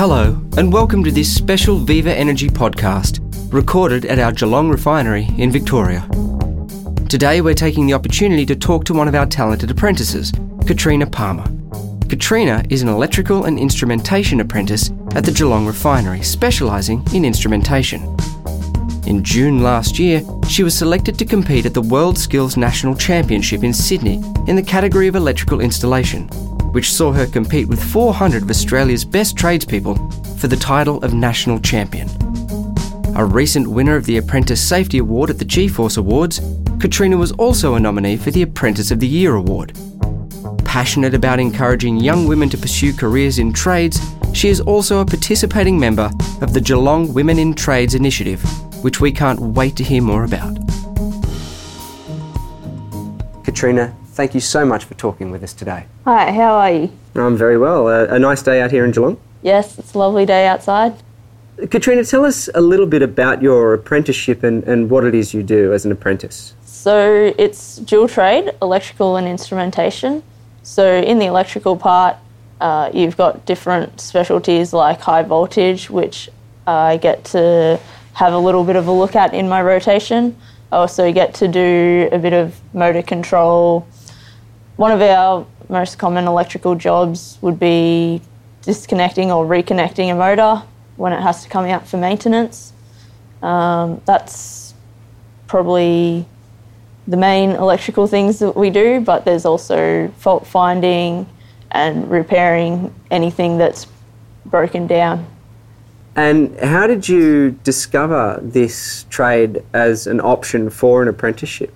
Hello, 0.00 0.40
and 0.56 0.72
welcome 0.72 1.04
to 1.04 1.10
this 1.10 1.30
special 1.30 1.76
Viva 1.76 2.10
Energy 2.16 2.48
podcast, 2.48 3.20
recorded 3.52 4.06
at 4.06 4.18
our 4.18 4.32
Geelong 4.32 4.70
refinery 4.70 5.28
in 5.36 5.50
Victoria. 5.50 6.08
Today, 7.10 7.42
we're 7.42 7.52
taking 7.52 7.86
the 7.86 7.92
opportunity 7.92 8.46
to 8.46 8.56
talk 8.56 8.86
to 8.86 8.94
one 8.94 9.08
of 9.08 9.14
our 9.14 9.26
talented 9.26 9.70
apprentices, 9.70 10.32
Katrina 10.66 11.06
Palmer. 11.06 11.44
Katrina 12.08 12.64
is 12.70 12.80
an 12.80 12.88
electrical 12.88 13.44
and 13.44 13.58
instrumentation 13.58 14.40
apprentice 14.40 14.90
at 15.14 15.26
the 15.26 15.32
Geelong 15.32 15.66
refinery, 15.66 16.22
specialising 16.22 17.06
in 17.12 17.26
instrumentation. 17.26 18.00
In 19.06 19.22
June 19.22 19.62
last 19.62 19.98
year, 19.98 20.22
she 20.48 20.62
was 20.62 20.74
selected 20.74 21.18
to 21.18 21.26
compete 21.26 21.66
at 21.66 21.74
the 21.74 21.82
World 21.82 22.16
Skills 22.16 22.56
National 22.56 22.96
Championship 22.96 23.62
in 23.62 23.74
Sydney 23.74 24.14
in 24.46 24.56
the 24.56 24.62
category 24.62 25.08
of 25.08 25.14
electrical 25.14 25.60
installation, 25.60 26.26
which 26.72 26.92
saw 26.92 27.12
her 27.12 27.26
compete 27.26 27.68
with 27.68 27.82
400 27.82 28.42
of 28.42 28.50
Australia's 28.50 29.04
best 29.04 29.36
tradespeople 29.36 29.96
for 30.38 30.48
the 30.48 30.56
title 30.56 31.02
of 31.02 31.14
National 31.14 31.58
Champion. 31.60 32.08
A 33.16 33.24
recent 33.24 33.66
winner 33.66 33.96
of 33.96 34.06
the 34.06 34.18
Apprentice 34.18 34.66
Safety 34.66 34.98
Award 34.98 35.30
at 35.30 35.38
the 35.38 35.44
G-Force 35.44 35.96
Awards, 35.96 36.40
Katrina 36.80 37.16
was 37.16 37.32
also 37.32 37.74
a 37.74 37.80
nominee 37.80 38.16
for 38.16 38.30
the 38.30 38.42
Apprentice 38.42 38.90
of 38.90 39.00
the 39.00 39.06
Year 39.06 39.34
Award. 39.34 39.76
Passionate 40.64 41.14
about 41.14 41.40
encouraging 41.40 41.98
young 41.98 42.26
women 42.26 42.48
to 42.48 42.56
pursue 42.56 42.92
careers 42.92 43.38
in 43.38 43.52
trades, 43.52 44.00
she 44.32 44.48
is 44.48 44.60
also 44.60 45.00
a 45.00 45.04
participating 45.04 45.78
member 45.78 46.10
of 46.40 46.52
the 46.52 46.60
Geelong 46.60 47.12
Women 47.12 47.38
in 47.38 47.52
Trades 47.52 47.94
initiative, 47.94 48.40
which 48.82 49.00
we 49.00 49.10
can't 49.10 49.40
wait 49.40 49.76
to 49.76 49.84
hear 49.84 50.00
more 50.00 50.24
about. 50.24 50.56
Katrina, 53.44 53.94
thank 54.20 54.34
you 54.34 54.40
so 54.40 54.66
much 54.66 54.84
for 54.84 54.92
talking 54.92 55.30
with 55.30 55.42
us 55.42 55.54
today. 55.54 55.86
Hi, 56.04 56.30
how 56.30 56.52
are 56.52 56.70
you? 56.70 56.92
I'm 57.14 57.38
very 57.38 57.56
well. 57.56 57.88
Uh, 57.88 58.04
a 58.04 58.18
nice 58.18 58.42
day 58.42 58.60
out 58.60 58.70
here 58.70 58.84
in 58.84 58.90
Geelong. 58.90 59.18
Yes, 59.40 59.78
it's 59.78 59.94
a 59.94 59.98
lovely 59.98 60.26
day 60.26 60.46
outside. 60.46 60.92
Katrina, 61.70 62.04
tell 62.04 62.26
us 62.26 62.46
a 62.54 62.60
little 62.60 62.84
bit 62.84 63.00
about 63.00 63.40
your 63.40 63.72
apprenticeship 63.72 64.42
and, 64.42 64.62
and 64.64 64.90
what 64.90 65.04
it 65.04 65.14
is 65.14 65.32
you 65.32 65.42
do 65.42 65.72
as 65.72 65.86
an 65.86 65.92
apprentice. 65.92 66.54
So 66.66 67.32
it's 67.38 67.76
dual 67.76 68.08
trade, 68.08 68.52
electrical 68.60 69.16
and 69.16 69.26
instrumentation. 69.26 70.22
So 70.64 71.00
in 71.00 71.18
the 71.18 71.24
electrical 71.24 71.74
part, 71.74 72.18
uh, 72.60 72.90
you've 72.92 73.16
got 73.16 73.46
different 73.46 74.02
specialties 74.02 74.74
like 74.74 75.00
high 75.00 75.22
voltage, 75.22 75.88
which 75.88 76.28
I 76.66 76.98
get 76.98 77.24
to 77.36 77.80
have 78.12 78.34
a 78.34 78.38
little 78.38 78.64
bit 78.64 78.76
of 78.76 78.86
a 78.86 78.92
look 78.92 79.16
at 79.16 79.32
in 79.32 79.48
my 79.48 79.62
rotation. 79.62 80.36
I 80.70 80.76
also 80.76 81.10
get 81.10 81.32
to 81.36 81.48
do 81.48 82.10
a 82.12 82.18
bit 82.18 82.34
of 82.34 82.60
motor 82.74 83.00
control. 83.00 83.86
One 84.80 84.92
of 84.92 85.02
our 85.02 85.46
most 85.68 85.98
common 85.98 86.26
electrical 86.26 86.74
jobs 86.74 87.36
would 87.42 87.60
be 87.60 88.22
disconnecting 88.62 89.30
or 89.30 89.44
reconnecting 89.44 90.10
a 90.10 90.14
motor 90.14 90.62
when 90.96 91.12
it 91.12 91.20
has 91.20 91.42
to 91.42 91.50
come 91.50 91.66
out 91.66 91.86
for 91.86 91.98
maintenance. 91.98 92.72
Um, 93.42 94.00
that's 94.06 94.72
probably 95.48 96.24
the 97.06 97.18
main 97.18 97.50
electrical 97.50 98.06
things 98.06 98.38
that 98.38 98.56
we 98.56 98.70
do, 98.70 99.02
but 99.02 99.26
there's 99.26 99.44
also 99.44 100.08
fault 100.16 100.46
finding 100.46 101.26
and 101.72 102.10
repairing 102.10 102.94
anything 103.10 103.58
that's 103.58 103.86
broken 104.46 104.86
down. 104.86 105.26
And 106.16 106.58
how 106.58 106.86
did 106.86 107.06
you 107.06 107.50
discover 107.64 108.40
this 108.42 109.04
trade 109.10 109.62
as 109.74 110.06
an 110.06 110.22
option 110.22 110.70
for 110.70 111.02
an 111.02 111.08
apprenticeship? 111.08 111.74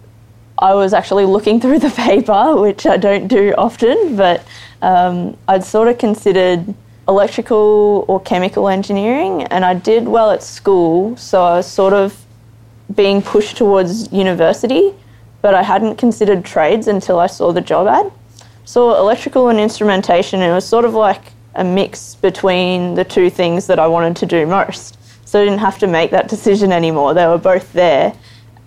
I 0.58 0.74
was 0.74 0.92
actually 0.92 1.24
looking 1.24 1.60
through 1.62 1.80
the 1.80 1.91
paper, 1.91 2.56
which 2.56 2.86
I 2.86 2.97
don't 2.97 3.28
do 3.28 3.55
often, 3.56 4.16
but 4.16 4.44
um, 4.83 5.36
I'd 5.48 5.64
sort 5.64 5.88
of 5.88 5.98
considered 5.98 6.74
electrical 7.06 8.05
or 8.08 8.20
chemical 8.20 8.69
engineering, 8.69 9.44
and 9.44 9.64
I 9.64 9.74
did 9.74 10.08
well 10.08 10.30
at 10.30 10.42
school, 10.42 11.16
so 11.16 11.42
I 11.42 11.56
was 11.56 11.66
sort 11.66 11.92
of 11.92 12.19
being 12.94 13.22
pushed 13.22 13.56
towards 13.56 14.12
university, 14.12 14.95
but 15.42 15.55
I 15.55 15.62
hadn't 15.62 15.96
considered 15.96 16.45
trades 16.45 16.89
until 16.89 17.18
I 17.18 17.27
saw 17.27 17.52
the 17.52 17.61
job 17.61 17.86
ad. 17.86 18.11
So 18.64 18.96
electrical 18.96 19.48
and 19.48 19.61
instrumentation, 19.61 20.40
and 20.40 20.51
it 20.51 20.55
was 20.55 20.67
sort 20.67 20.84
of 20.84 20.95
like 20.95 21.33
a 21.55 21.64
mix 21.64 22.14
between 22.14 22.95
the 22.95 23.05
two 23.05 23.30
things 23.30 23.67
that 23.67 23.78
I 23.78 23.86
wanted 23.86 24.17
to 24.17 24.27
do 24.27 24.46
most. 24.46 24.98
So 25.27 25.40
I 25.40 25.45
didn't 25.45 25.61
have 25.61 25.78
to 25.80 25.86
make 25.86 26.11
that 26.12 26.28
decision 26.28 26.73
anymore. 26.73 27.12
They 27.12 27.27
were 27.27 27.39
both 27.39 27.73
there, 27.73 28.14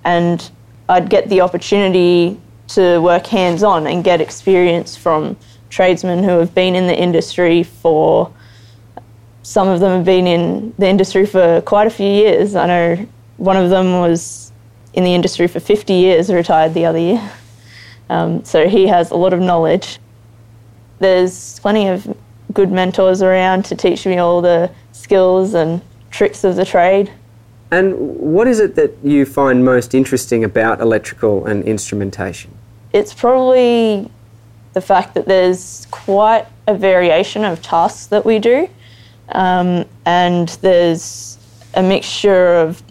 and 0.04 0.50
I'd 0.90 1.10
get 1.10 1.30
the 1.30 1.42
opportunity 1.42 2.40
to 2.70 3.00
work 3.00 3.28
hands 3.28 3.64
on 3.64 3.88
and 3.88 4.04
get 4.04 4.22
experience 4.22 4.96
from 4.96 5.38
tradesmen 5.70 6.24
who 6.24 6.40
have 6.40 6.54
been 6.54 6.76
in 6.76 6.88
the 6.88 6.98
industry 6.98 7.64
for 7.64 8.32
some 9.48 9.70
of 9.70 9.80
them 9.80 9.92
have 9.92 10.06
been 10.06 10.28
in 10.28 10.74
the 10.78 10.88
industry 10.88 11.26
for 11.26 11.62
quite 11.62 11.88
a 11.88 11.90
few 11.90 12.06
years. 12.06 12.54
I 12.54 12.68
know 12.68 13.08
one 13.38 13.56
of 13.56 13.70
them 13.70 13.94
was 13.94 14.52
in 14.94 15.06
the 15.06 15.16
industry 15.16 15.48
for 15.48 15.62
50 15.62 15.94
years, 15.94 16.30
retired 16.30 16.74
the 16.74 16.86
other 16.86 17.00
year. 17.00 17.32
Um, 18.10 18.46
so 18.46 18.70
he 18.70 18.88
has 18.88 19.12
a 19.12 19.16
lot 19.16 19.34
of 19.34 19.42
knowledge. 19.42 20.00
There's 21.00 21.60
plenty 21.60 21.90
of 21.90 22.16
good 22.54 22.72
mentors 22.72 23.22
around 23.22 23.66
to 23.66 23.76
teach 23.76 24.06
me 24.06 24.18
all 24.18 24.42
the 24.42 24.72
skills 24.94 25.54
and 25.54 25.82
tricks 26.10 26.46
of 26.46 26.56
the 26.56 26.64
trade. 26.64 27.12
And 27.72 27.96
what 27.98 28.48
is 28.48 28.60
it 28.60 28.76
that 28.76 28.98
you 29.04 29.26
find 29.26 29.66
most 29.66 29.94
interesting 29.94 30.44
about 30.44 30.80
electrical 30.80 31.46
and 31.46 31.64
instrumentation? 31.64 32.52
It's 32.94 33.14
probably 33.14 34.10
the 34.74 34.82
fact 34.82 35.14
that 35.16 35.26
there's 35.26 35.88
quite 35.92 36.46
a 36.68 36.76
variation 36.76 37.44
of 37.44 37.62
tasks 37.62 38.08
that 38.08 38.26
we 38.26 38.40
do, 38.40 38.70
um, 39.30 39.86
and 40.06 40.50
there's 40.62 41.38
a 41.74 41.84
mixture 41.84 42.56
of 42.56 42.82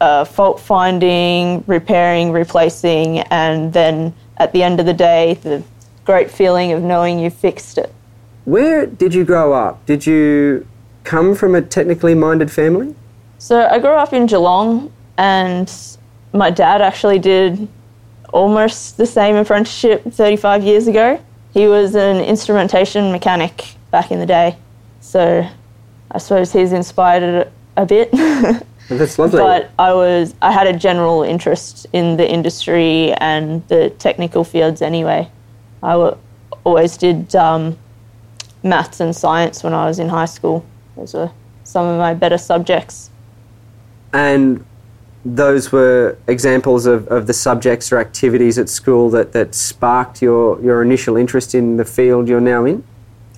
uh, 0.00 0.24
fault 0.24 0.60
finding, 0.60 1.64
repairing, 1.66 2.30
replacing, 2.30 3.20
and 3.30 3.72
then 3.72 4.14
at 4.36 4.52
the 4.52 4.62
end 4.62 4.78
of 4.78 4.86
the 4.86 4.94
day, 4.94 5.34
the 5.42 5.62
great 6.04 6.30
feeling 6.30 6.72
of 6.72 6.82
knowing 6.82 7.18
you've 7.18 7.34
fixed 7.34 7.78
it. 7.78 7.92
Where 8.44 8.86
did 8.86 9.12
you 9.12 9.24
grow 9.24 9.52
up? 9.52 9.84
Did 9.86 10.06
you 10.06 10.66
come 11.04 11.34
from 11.34 11.54
a 11.54 11.62
technically 11.62 12.14
minded 12.14 12.50
family? 12.50 12.94
So 13.38 13.66
I 13.66 13.78
grew 13.78 13.90
up 13.90 14.12
in 14.12 14.26
Geelong, 14.26 14.92
and 15.16 15.72
my 16.32 16.50
dad 16.50 16.82
actually 16.82 17.18
did 17.18 17.68
almost 18.32 18.96
the 18.96 19.06
same 19.06 19.36
apprenticeship 19.36 20.02
35 20.04 20.64
years 20.64 20.86
ago. 20.86 21.20
He 21.54 21.66
was 21.66 21.94
an 21.94 22.16
instrumentation 22.18 23.10
mechanic 23.12 23.74
back 23.90 24.10
in 24.10 24.18
the 24.18 24.26
day, 24.26 24.56
so 25.00 25.48
I 26.10 26.18
suppose 26.18 26.52
he's 26.52 26.72
inspired 26.72 27.22
it 27.22 27.52
a 27.76 27.86
bit. 27.86 28.10
That's 28.88 29.18
lovely. 29.18 29.38
but 29.38 29.70
I 29.78 29.92
was 29.92 30.34
I 30.40 30.50
had 30.50 30.66
a 30.66 30.72
general 30.72 31.22
interest 31.22 31.86
in 31.92 32.16
the 32.16 32.28
industry 32.28 33.12
and 33.14 33.66
the 33.68 33.90
technical 33.90 34.44
fields 34.44 34.80
anyway. 34.82 35.30
I 35.82 35.92
w- 35.92 36.16
always 36.64 36.96
did 36.96 37.36
um, 37.36 37.78
maths 38.62 39.00
and 39.00 39.14
science 39.14 39.62
when 39.62 39.74
I 39.74 39.86
was 39.86 39.98
in 39.98 40.08
high 40.08 40.24
school. 40.26 40.64
Those 40.96 41.12
were 41.14 41.30
some 41.64 41.86
of 41.86 41.98
my 41.98 42.14
better 42.14 42.38
subjects. 42.38 43.10
And 44.12 44.64
those 45.24 45.72
were 45.72 46.16
examples 46.26 46.86
of, 46.86 47.06
of 47.08 47.26
the 47.26 47.32
subjects 47.32 47.92
or 47.92 47.98
activities 47.98 48.58
at 48.58 48.68
school 48.68 49.10
that, 49.10 49.32
that 49.32 49.54
sparked 49.54 50.22
your, 50.22 50.60
your 50.62 50.82
initial 50.82 51.16
interest 51.16 51.54
in 51.54 51.76
the 51.76 51.84
field 51.84 52.28
you're 52.28 52.40
now 52.40 52.64
in? 52.64 52.84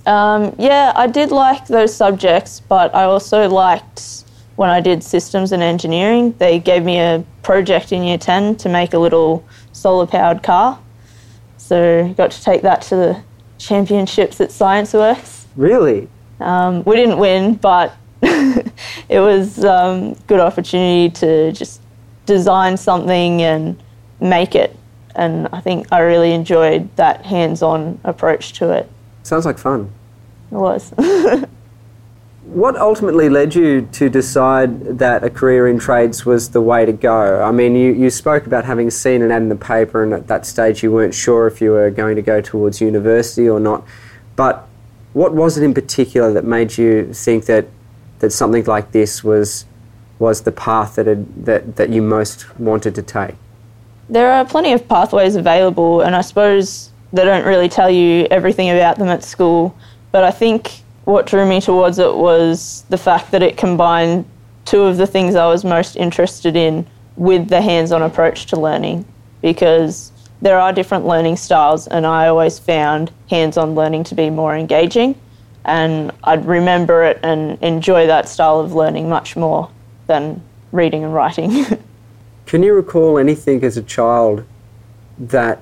Um, 0.05 0.55
yeah, 0.57 0.93
I 0.95 1.07
did 1.07 1.31
like 1.31 1.67
those 1.67 1.95
subjects, 1.95 2.59
but 2.59 2.93
I 2.95 3.03
also 3.03 3.47
liked 3.49 4.23
when 4.55 4.69
I 4.69 4.81
did 4.81 5.03
systems 5.03 5.51
and 5.51 5.61
engineering. 5.61 6.35
They 6.37 6.59
gave 6.59 6.83
me 6.83 6.99
a 6.99 7.23
project 7.43 7.91
in 7.91 8.03
year 8.03 8.17
10 8.17 8.57
to 8.57 8.69
make 8.69 8.93
a 8.93 8.99
little 8.99 9.43
solar 9.73 10.07
powered 10.07 10.43
car. 10.43 10.79
So 11.57 12.13
got 12.17 12.31
to 12.31 12.43
take 12.43 12.61
that 12.63 12.81
to 12.83 12.95
the 12.95 13.23
championships 13.57 14.41
at 14.41 14.49
ScienceWorks. 14.49 15.45
Really? 15.55 16.07
Um, 16.39 16.83
we 16.83 16.95
didn't 16.95 17.19
win, 17.19 17.55
but 17.55 17.95
it 19.09 19.19
was 19.19 19.63
um, 19.63 20.13
good 20.27 20.39
opportunity 20.39 21.09
to 21.19 21.51
just 21.51 21.81
design 22.25 22.77
something 22.77 23.41
and 23.41 23.81
make 24.19 24.55
it. 24.55 24.75
And 25.15 25.47
I 25.51 25.59
think 25.59 25.87
I 25.91 25.99
really 25.99 26.33
enjoyed 26.33 26.95
that 26.95 27.25
hands-on 27.25 27.99
approach 28.03 28.53
to 28.53 28.71
it. 28.71 28.89
Sounds 29.23 29.45
like 29.45 29.57
fun. 29.57 29.91
It 30.51 30.55
was. 30.55 30.93
what 32.43 32.75
ultimately 32.75 33.29
led 33.29 33.55
you 33.55 33.87
to 33.93 34.09
decide 34.09 34.99
that 34.99 35.23
a 35.23 35.29
career 35.29 35.67
in 35.67 35.79
trades 35.79 36.25
was 36.25 36.49
the 36.49 36.61
way 36.61 36.85
to 36.85 36.91
go? 36.91 37.41
I 37.41 37.51
mean, 37.51 37.75
you, 37.75 37.93
you 37.93 38.09
spoke 38.09 38.45
about 38.45 38.65
having 38.65 38.89
seen 38.89 39.21
an 39.21 39.31
ad 39.31 39.41
in 39.41 39.49
the 39.49 39.55
paper, 39.55 40.03
and 40.03 40.13
at 40.13 40.27
that 40.27 40.45
stage 40.45 40.83
you 40.83 40.91
weren't 40.91 41.13
sure 41.13 41.47
if 41.47 41.61
you 41.61 41.71
were 41.71 41.89
going 41.89 42.15
to 42.15 42.21
go 42.21 42.41
towards 42.41 42.81
university 42.81 43.47
or 43.47 43.59
not. 43.59 43.85
But 44.35 44.67
what 45.13 45.33
was 45.33 45.57
it 45.57 45.63
in 45.63 45.73
particular 45.73 46.33
that 46.33 46.45
made 46.45 46.77
you 46.77 47.13
think 47.13 47.45
that, 47.45 47.67
that 48.21 48.31
something 48.31 48.63
like 48.65 48.91
this 48.91 49.23
was, 49.23 49.65
was 50.17 50.41
the 50.41 50.51
path 50.51 50.95
that, 50.95 51.05
had, 51.05 51.45
that, 51.45 51.75
that 51.75 51.89
you 51.89 52.01
most 52.01 52.59
wanted 52.59 52.95
to 52.95 53.01
take? 53.01 53.35
There 54.09 54.31
are 54.31 54.45
plenty 54.45 54.73
of 54.73 54.87
pathways 54.87 55.35
available, 55.35 56.01
and 56.01 56.15
I 56.15 56.21
suppose 56.21 56.91
they 57.13 57.23
don't 57.23 57.45
really 57.45 57.69
tell 57.69 57.89
you 57.89 58.27
everything 58.31 58.69
about 58.69 58.97
them 58.97 59.09
at 59.09 59.23
school. 59.23 59.75
But 60.11 60.23
I 60.23 60.31
think 60.31 60.81
what 61.05 61.25
drew 61.25 61.47
me 61.47 61.61
towards 61.61 61.99
it 61.99 62.15
was 62.15 62.85
the 62.89 62.97
fact 62.97 63.31
that 63.31 63.41
it 63.41 63.57
combined 63.57 64.25
two 64.65 64.81
of 64.81 64.97
the 64.97 65.07
things 65.07 65.35
I 65.35 65.47
was 65.47 65.63
most 65.63 65.95
interested 65.95 66.55
in 66.55 66.85
with 67.15 67.49
the 67.49 67.61
hands 67.61 67.91
on 67.91 68.01
approach 68.01 68.45
to 68.47 68.59
learning 68.59 69.05
because 69.41 70.11
there 70.41 70.59
are 70.59 70.73
different 70.73 71.05
learning 71.05 71.37
styles, 71.37 71.87
and 71.87 72.05
I 72.05 72.27
always 72.27 72.57
found 72.57 73.11
hands 73.29 73.57
on 73.57 73.75
learning 73.75 74.05
to 74.05 74.15
be 74.15 74.29
more 74.29 74.55
engaging. 74.55 75.19
And 75.65 76.11
I'd 76.23 76.45
remember 76.45 77.03
it 77.03 77.19
and 77.23 77.61
enjoy 77.61 78.07
that 78.07 78.27
style 78.27 78.59
of 78.59 78.73
learning 78.73 79.09
much 79.09 79.35
more 79.35 79.69
than 80.07 80.41
reading 80.71 81.03
and 81.03 81.13
writing. 81.13 81.65
Can 82.45 82.63
you 82.63 82.73
recall 82.73 83.17
anything 83.17 83.63
as 83.63 83.77
a 83.77 83.83
child 83.83 84.43
that 85.17 85.61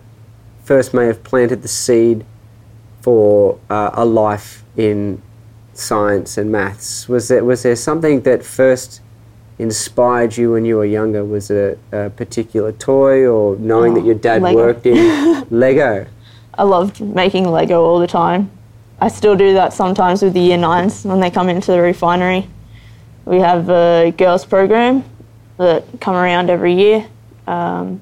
first 0.63 0.93
may 0.93 1.05
have 1.05 1.23
planted 1.23 1.61
the 1.61 1.67
seed 1.67 2.25
for 3.01 3.59
uh, 3.69 3.91
a 3.93 4.05
life 4.05 4.63
in 4.77 5.21
science 5.73 6.37
and 6.37 6.51
maths? 6.51 7.07
Was 7.07 7.27
there, 7.27 7.43
was 7.43 7.63
there 7.63 7.75
something 7.75 8.21
that 8.21 8.43
first 8.43 9.01
inspired 9.57 10.37
you 10.37 10.53
when 10.53 10.65
you 10.65 10.77
were 10.77 10.85
younger? 10.85 11.23
Was 11.23 11.51
it 11.51 11.79
a, 11.91 12.05
a 12.05 12.09
particular 12.09 12.71
toy 12.71 13.27
or 13.27 13.55
knowing 13.57 13.93
oh, 13.93 13.95
that 13.95 14.05
your 14.05 14.15
dad 14.15 14.41
Lego. 14.41 14.57
worked 14.57 14.85
in 14.85 15.47
Lego? 15.49 16.07
I 16.57 16.63
loved 16.63 17.01
making 17.01 17.49
Lego 17.49 17.83
all 17.83 17.99
the 17.99 18.07
time. 18.07 18.51
I 19.01 19.07
still 19.07 19.35
do 19.35 19.53
that 19.53 19.73
sometimes 19.73 20.21
with 20.21 20.33
the 20.33 20.41
year 20.41 20.57
nines 20.57 21.05
when 21.05 21.19
they 21.19 21.31
come 21.31 21.49
into 21.49 21.71
the 21.71 21.81
refinery. 21.81 22.49
We 23.25 23.39
have 23.39 23.69
a 23.69 24.13
girls 24.17 24.45
program 24.45 25.03
that 25.57 25.85
come 26.01 26.15
around 26.15 26.49
every 26.49 26.73
year. 26.73 27.07
Um, 27.47 28.01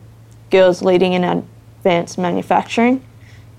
girls 0.49 0.81
leading 0.81 1.13
in 1.13 1.23
advanced 1.23 2.17
manufacturing. 2.17 3.03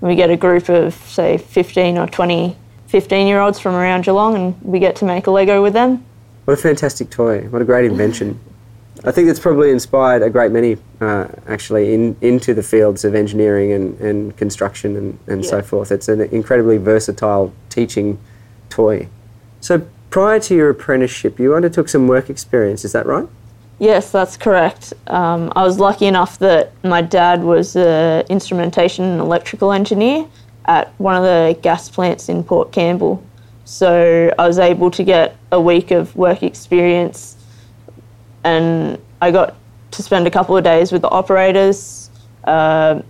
We 0.01 0.15
get 0.15 0.29
a 0.29 0.37
group 0.37 0.69
of, 0.69 0.93
say, 0.93 1.37
15 1.37 1.97
or 1.97 2.07
20 2.07 2.55
15 2.89 3.27
year 3.27 3.39
olds 3.39 3.59
from 3.59 3.75
around 3.75 4.03
Geelong 4.03 4.35
and 4.35 4.61
we 4.63 4.79
get 4.79 4.95
to 4.95 5.05
make 5.05 5.27
a 5.27 5.31
Lego 5.31 5.61
with 5.61 5.73
them. 5.73 6.03
What 6.45 6.55
a 6.55 6.57
fantastic 6.57 7.11
toy. 7.11 7.41
What 7.49 7.61
a 7.61 7.65
great 7.65 7.85
invention. 7.85 8.39
I 9.05 9.11
think 9.11 9.29
it's 9.29 9.39
probably 9.39 9.71
inspired 9.71 10.21
a 10.21 10.29
great 10.29 10.51
many 10.51 10.77
uh, 10.99 11.27
actually 11.47 11.93
in, 11.93 12.17
into 12.21 12.53
the 12.53 12.63
fields 12.63 13.05
of 13.05 13.15
engineering 13.15 13.71
and, 13.71 13.99
and 13.99 14.37
construction 14.37 14.97
and, 14.97 15.19
and 15.27 15.43
yeah. 15.43 15.49
so 15.49 15.61
forth. 15.61 15.91
It's 15.91 16.09
an 16.09 16.21
incredibly 16.21 16.77
versatile 16.77 17.53
teaching 17.69 18.19
toy. 18.69 19.07
So 19.61 19.87
prior 20.09 20.39
to 20.41 20.55
your 20.55 20.69
apprenticeship, 20.69 21.39
you 21.39 21.55
undertook 21.55 21.87
some 21.87 22.07
work 22.07 22.29
experience, 22.29 22.83
is 22.83 22.91
that 22.91 23.05
right? 23.05 23.27
Yes, 23.79 24.11
that's 24.11 24.35
correct. 24.35 24.93
Um, 25.07 25.53
I 25.55 25.63
was 25.63 25.79
lucky 25.79 26.05
enough 26.05 26.37
that 26.39 26.73
my 26.83 27.01
dad 27.01 27.41
was 27.41 27.77
an 27.77 28.25
instrumentation 28.27 29.05
and 29.05 29.21
electrical 29.21 29.71
engineer 29.71 30.27
at 30.65 30.89
one 30.99 31.15
of 31.15 31.23
the 31.23 31.57
gas 31.61 31.87
plants 31.87 32.27
in 32.27 32.43
Port 32.43 32.73
Campbell. 32.73 33.23
So 33.63 34.33
I 34.37 34.45
was 34.47 34.59
able 34.59 34.91
to 34.91 35.03
get 35.03 35.37
a 35.53 35.61
week 35.61 35.91
of 35.91 36.13
work 36.17 36.43
experience 36.43 37.37
and 38.43 38.99
I 39.21 39.31
got 39.31 39.55
to 39.91 40.03
spend 40.03 40.27
a 40.27 40.31
couple 40.31 40.55
of 40.55 40.63
days 40.63 40.91
with 40.91 41.01
the 41.01 41.09
operators, 41.09 42.09
uh, 42.45 43.01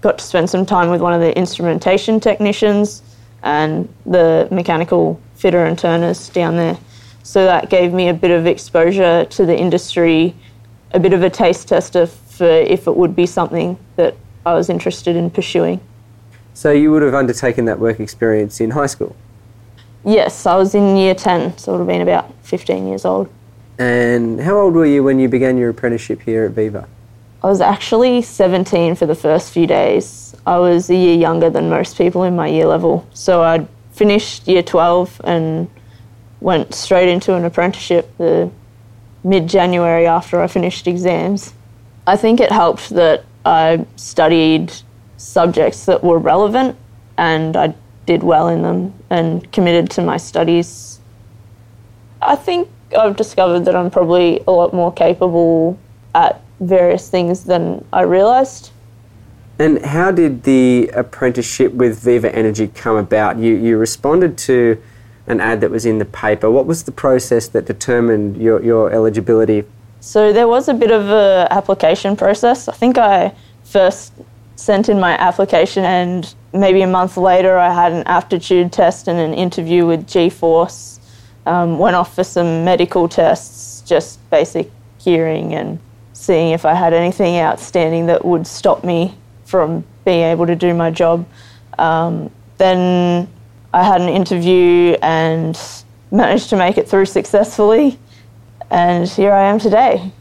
got 0.00 0.18
to 0.18 0.24
spend 0.24 0.50
some 0.50 0.66
time 0.66 0.90
with 0.90 1.00
one 1.00 1.12
of 1.12 1.20
the 1.20 1.36
instrumentation 1.36 2.18
technicians 2.20 3.02
and 3.42 3.88
the 4.06 4.48
mechanical 4.50 5.20
fitter 5.34 5.64
and 5.64 5.78
turners 5.78 6.28
down 6.30 6.56
there. 6.56 6.78
So 7.22 7.44
that 7.44 7.70
gave 7.70 7.92
me 7.92 8.08
a 8.08 8.14
bit 8.14 8.30
of 8.30 8.46
exposure 8.46 9.24
to 9.24 9.46
the 9.46 9.56
industry, 9.56 10.34
a 10.92 10.98
bit 10.98 11.12
of 11.12 11.22
a 11.22 11.30
taste 11.30 11.68
tester 11.68 12.06
for 12.06 12.46
if 12.46 12.86
it 12.86 12.96
would 12.96 13.14
be 13.14 13.26
something 13.26 13.78
that 13.96 14.16
I 14.44 14.54
was 14.54 14.68
interested 14.68 15.14
in 15.14 15.30
pursuing. 15.30 15.80
So 16.54 16.72
you 16.72 16.90
would 16.90 17.02
have 17.02 17.14
undertaken 17.14 17.64
that 17.66 17.78
work 17.78 18.00
experience 18.00 18.60
in 18.60 18.70
high 18.70 18.86
school? 18.86 19.14
Yes, 20.04 20.46
I 20.46 20.56
was 20.56 20.74
in 20.74 20.96
year 20.96 21.14
10, 21.14 21.56
so 21.58 21.72
it 21.72 21.78
would 21.78 21.80
have 21.80 21.86
been 21.86 22.02
about 22.02 22.32
15 22.42 22.88
years 22.88 23.04
old. 23.04 23.28
And 23.82 24.40
how 24.40 24.58
old 24.58 24.74
were 24.74 24.86
you 24.86 25.02
when 25.02 25.18
you 25.18 25.28
began 25.28 25.56
your 25.56 25.70
apprenticeship 25.70 26.22
here 26.22 26.44
at 26.44 26.52
Viva? 26.52 26.86
I 27.42 27.48
was 27.48 27.60
actually 27.60 28.22
17 28.22 28.94
for 28.94 29.06
the 29.06 29.16
first 29.16 29.52
few 29.52 29.66
days. 29.66 30.36
I 30.46 30.58
was 30.58 30.88
a 30.88 30.94
year 30.94 31.16
younger 31.16 31.50
than 31.50 31.68
most 31.68 31.98
people 31.98 32.22
in 32.22 32.36
my 32.36 32.46
year 32.46 32.66
level. 32.66 33.04
So 33.12 33.42
I 33.42 33.66
finished 33.90 34.46
year 34.46 34.62
12 34.62 35.20
and 35.24 35.68
went 36.40 36.74
straight 36.74 37.08
into 37.08 37.34
an 37.34 37.44
apprenticeship 37.44 38.16
the 38.18 38.52
mid 39.24 39.48
January 39.48 40.06
after 40.06 40.40
I 40.40 40.46
finished 40.46 40.86
exams. 40.86 41.52
I 42.06 42.16
think 42.16 42.38
it 42.38 42.52
helped 42.52 42.90
that 42.90 43.24
I 43.44 43.84
studied 43.96 44.72
subjects 45.16 45.86
that 45.86 46.04
were 46.04 46.20
relevant 46.20 46.76
and 47.18 47.56
I 47.56 47.74
did 48.06 48.22
well 48.22 48.46
in 48.46 48.62
them 48.62 48.94
and 49.10 49.50
committed 49.50 49.90
to 49.90 50.02
my 50.02 50.18
studies. 50.18 51.00
I 52.20 52.36
think 52.36 52.68
I've 52.94 53.16
discovered 53.16 53.60
that 53.60 53.76
I'm 53.76 53.90
probably 53.90 54.42
a 54.46 54.50
lot 54.50 54.72
more 54.72 54.92
capable 54.92 55.78
at 56.14 56.40
various 56.60 57.08
things 57.08 57.44
than 57.44 57.84
I 57.92 58.02
realised. 58.02 58.70
And 59.58 59.84
how 59.84 60.10
did 60.10 60.44
the 60.44 60.88
apprenticeship 60.94 61.72
with 61.72 62.00
Viva 62.00 62.34
Energy 62.34 62.68
come 62.68 62.96
about? 62.96 63.38
You, 63.38 63.54
you 63.54 63.76
responded 63.76 64.38
to 64.38 64.82
an 65.26 65.40
ad 65.40 65.60
that 65.60 65.70
was 65.70 65.86
in 65.86 65.98
the 65.98 66.04
paper. 66.04 66.50
What 66.50 66.66
was 66.66 66.82
the 66.82 66.92
process 66.92 67.48
that 67.48 67.64
determined 67.64 68.36
your, 68.36 68.62
your 68.62 68.90
eligibility? 68.90 69.64
So 70.00 70.32
there 70.32 70.48
was 70.48 70.68
a 70.68 70.74
bit 70.74 70.90
of 70.90 71.08
an 71.08 71.48
application 71.50 72.16
process. 72.16 72.66
I 72.68 72.72
think 72.72 72.98
I 72.98 73.34
first 73.62 74.12
sent 74.56 74.88
in 74.88 74.98
my 74.98 75.12
application 75.12 75.84
and 75.84 76.34
maybe 76.52 76.82
a 76.82 76.86
month 76.86 77.16
later, 77.16 77.56
I 77.56 77.72
had 77.72 77.92
an 77.92 78.02
aptitude 78.06 78.72
test 78.72 79.08
and 79.08 79.18
an 79.18 79.34
interview 79.34 79.86
with 79.86 80.06
G 80.06 80.28
Force. 80.28 80.91
Um, 81.44 81.78
went 81.78 81.96
off 81.96 82.14
for 82.14 82.24
some 82.24 82.64
medical 82.64 83.08
tests, 83.08 83.82
just 83.82 84.18
basic 84.30 84.70
hearing 84.98 85.54
and 85.54 85.80
seeing 86.12 86.52
if 86.52 86.64
I 86.64 86.74
had 86.74 86.92
anything 86.92 87.38
outstanding 87.38 88.06
that 88.06 88.24
would 88.24 88.46
stop 88.46 88.84
me 88.84 89.16
from 89.44 89.84
being 90.04 90.22
able 90.22 90.46
to 90.46 90.54
do 90.54 90.72
my 90.72 90.90
job. 90.90 91.26
Um, 91.78 92.30
then 92.58 93.28
I 93.74 93.82
had 93.82 94.00
an 94.00 94.08
interview 94.08 94.96
and 95.02 95.58
managed 96.10 96.50
to 96.50 96.56
make 96.56 96.78
it 96.78 96.88
through 96.88 97.06
successfully, 97.06 97.98
and 98.70 99.08
here 99.08 99.32
I 99.32 99.44
am 99.44 99.58
today. 99.58 100.12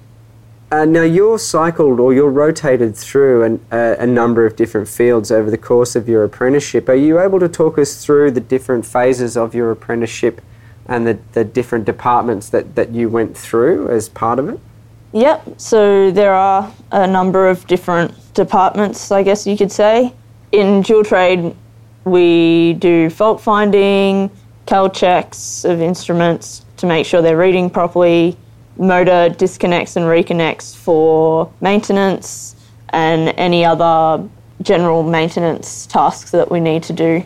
Uh, 0.72 0.86
now, 0.86 1.02
you're 1.02 1.38
cycled 1.38 2.00
or 2.00 2.14
you're 2.14 2.30
rotated 2.30 2.96
through 2.96 3.44
an, 3.44 3.66
a 3.72 4.08
number 4.08 4.46
of 4.46 4.56
different 4.56 4.88
fields 4.88 5.30
over 5.30 5.52
the 5.52 5.58
course 5.58 5.98
of 5.98 6.08
your 6.08 6.24
apprenticeship. 6.24 6.88
Are 6.88 6.96
you 6.96 7.20
able 7.20 7.42
to 7.42 7.50
talk 7.50 7.78
us 7.78 8.04
through 8.04 8.32
the 8.32 8.40
different 8.40 8.86
phases 8.86 9.36
of 9.36 9.54
your 9.54 9.70
apprenticeship 9.70 10.42
and 10.92 11.08
the, 11.08 11.18
the 11.32 11.46
different 11.46 11.86
departments 11.86 12.50
that, 12.50 12.76
that 12.76 12.92
you 12.92 13.08
went 13.08 13.36
through 13.36 13.88
as 13.90 14.10
part 14.10 14.40
of 14.40 14.50
it? 14.50 14.60
Yep, 15.14 15.56
so 15.58 16.12
there 16.12 16.34
are 16.34 16.72
a 16.92 17.08
number 17.08 17.48
of 17.48 17.66
different 17.66 18.14
departments, 18.34 19.10
I 19.10 19.24
guess 19.24 19.48
you 19.48 19.58
could 19.58 19.72
say. 19.72 20.14
In 20.52 20.82
dual 20.82 21.04
trade, 21.04 21.56
we 22.04 22.74
do 22.74 23.10
fault 23.10 23.40
finding, 23.40 24.30
cal 24.66 24.90
checks 24.90 25.64
of 25.64 25.82
instruments 25.82 26.66
to 26.78 26.86
make 26.86 27.06
sure 27.06 27.22
they're 27.22 27.38
reading 27.38 27.70
properly, 27.70 28.36
motor 28.78 29.30
disconnects 29.30 29.96
and 29.96 30.06
reconnects 30.06 30.76
for 30.76 31.52
maintenance 31.62 32.56
and 32.90 33.34
any 33.38 33.64
other 33.64 34.28
general 34.62 35.04
maintenance 35.04 35.86
tasks 35.86 36.32
that 36.32 36.52
we 36.52 36.60
need 36.60 36.84
to 36.84 36.94
do. 36.94 37.24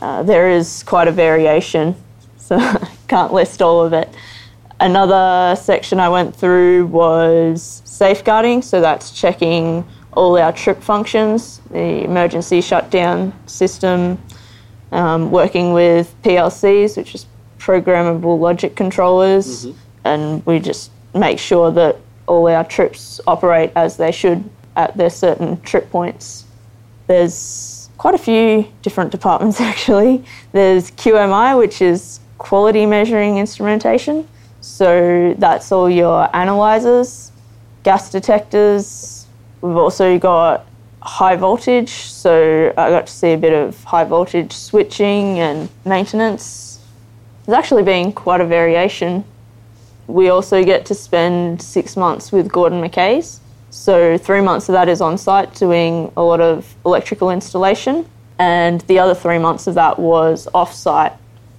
Uh, 0.00 0.22
there 0.24 0.50
is 0.50 0.82
quite 0.82 1.06
a 1.06 1.12
variation, 1.12 1.94
so 2.48 2.56
I 2.56 2.88
can't 3.08 3.32
list 3.32 3.62
all 3.62 3.84
of 3.84 3.92
it. 3.92 4.08
Another 4.80 5.56
section 5.56 5.98
I 5.98 6.08
went 6.08 6.34
through 6.34 6.86
was 6.86 7.82
safeguarding, 7.84 8.62
so 8.62 8.80
that's 8.80 9.10
checking 9.10 9.86
all 10.12 10.38
our 10.38 10.52
trip 10.52 10.82
functions, 10.82 11.60
the 11.70 12.04
emergency 12.04 12.60
shutdown 12.60 13.32
system, 13.46 14.22
um, 14.92 15.30
working 15.30 15.72
with 15.72 16.14
PLCs, 16.22 16.96
which 16.96 17.14
is 17.14 17.26
programmable 17.58 18.38
logic 18.38 18.76
controllers. 18.76 19.66
Mm-hmm 19.66 19.78
and 20.08 20.44
we 20.46 20.58
just 20.58 20.90
make 21.14 21.38
sure 21.38 21.70
that 21.70 21.96
all 22.26 22.48
our 22.48 22.64
trips 22.64 23.20
operate 23.26 23.70
as 23.76 23.96
they 23.96 24.12
should 24.12 24.48
at 24.76 24.96
their 24.96 25.10
certain 25.10 25.60
trip 25.62 25.90
points. 25.90 26.44
There's 27.06 27.90
quite 27.98 28.14
a 28.14 28.18
few 28.18 28.66
different 28.82 29.10
departments 29.10 29.60
actually. 29.72 30.24
There's 30.52 30.90
QMI, 30.92 31.58
which 31.58 31.82
is 31.82 32.20
quality 32.38 32.86
measuring 32.86 33.38
instrumentation. 33.38 34.26
So 34.60 35.34
that's 35.38 35.70
all 35.70 35.90
your 35.90 36.34
analyzers, 36.34 37.32
gas 37.82 38.10
detectors. 38.10 39.26
We've 39.60 39.76
also 39.76 40.18
got 40.18 40.66
high 41.00 41.36
voltage, 41.36 41.90
so 41.90 42.72
I 42.76 42.90
got 42.90 43.06
to 43.06 43.12
see 43.12 43.32
a 43.32 43.38
bit 43.38 43.52
of 43.52 43.82
high 43.84 44.04
voltage 44.04 44.52
switching 44.52 45.38
and 45.38 45.68
maintenance. 45.84 46.80
There's 47.44 47.56
actually 47.58 47.82
been 47.82 48.12
quite 48.12 48.40
a 48.40 48.46
variation 48.46 49.24
we 50.08 50.30
also 50.30 50.64
get 50.64 50.86
to 50.86 50.94
spend 50.94 51.62
six 51.62 51.96
months 51.96 52.32
with 52.32 52.50
Gordon 52.50 52.82
McKay's. 52.82 53.40
So, 53.70 54.16
three 54.16 54.40
months 54.40 54.68
of 54.68 54.72
that 54.72 54.88
is 54.88 55.00
on 55.00 55.18
site 55.18 55.54
doing 55.54 56.10
a 56.16 56.22
lot 56.22 56.40
of 56.40 56.74
electrical 56.84 57.30
installation, 57.30 58.06
and 58.38 58.80
the 58.82 58.98
other 58.98 59.14
three 59.14 59.38
months 59.38 59.66
of 59.66 59.74
that 59.74 59.98
was 59.98 60.48
off 60.54 60.72
site 60.72 61.12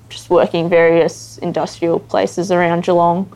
just 0.09 0.29
working 0.29 0.69
various 0.69 1.37
industrial 1.39 1.99
places 1.99 2.51
around 2.51 2.83
Geelong. 2.83 3.31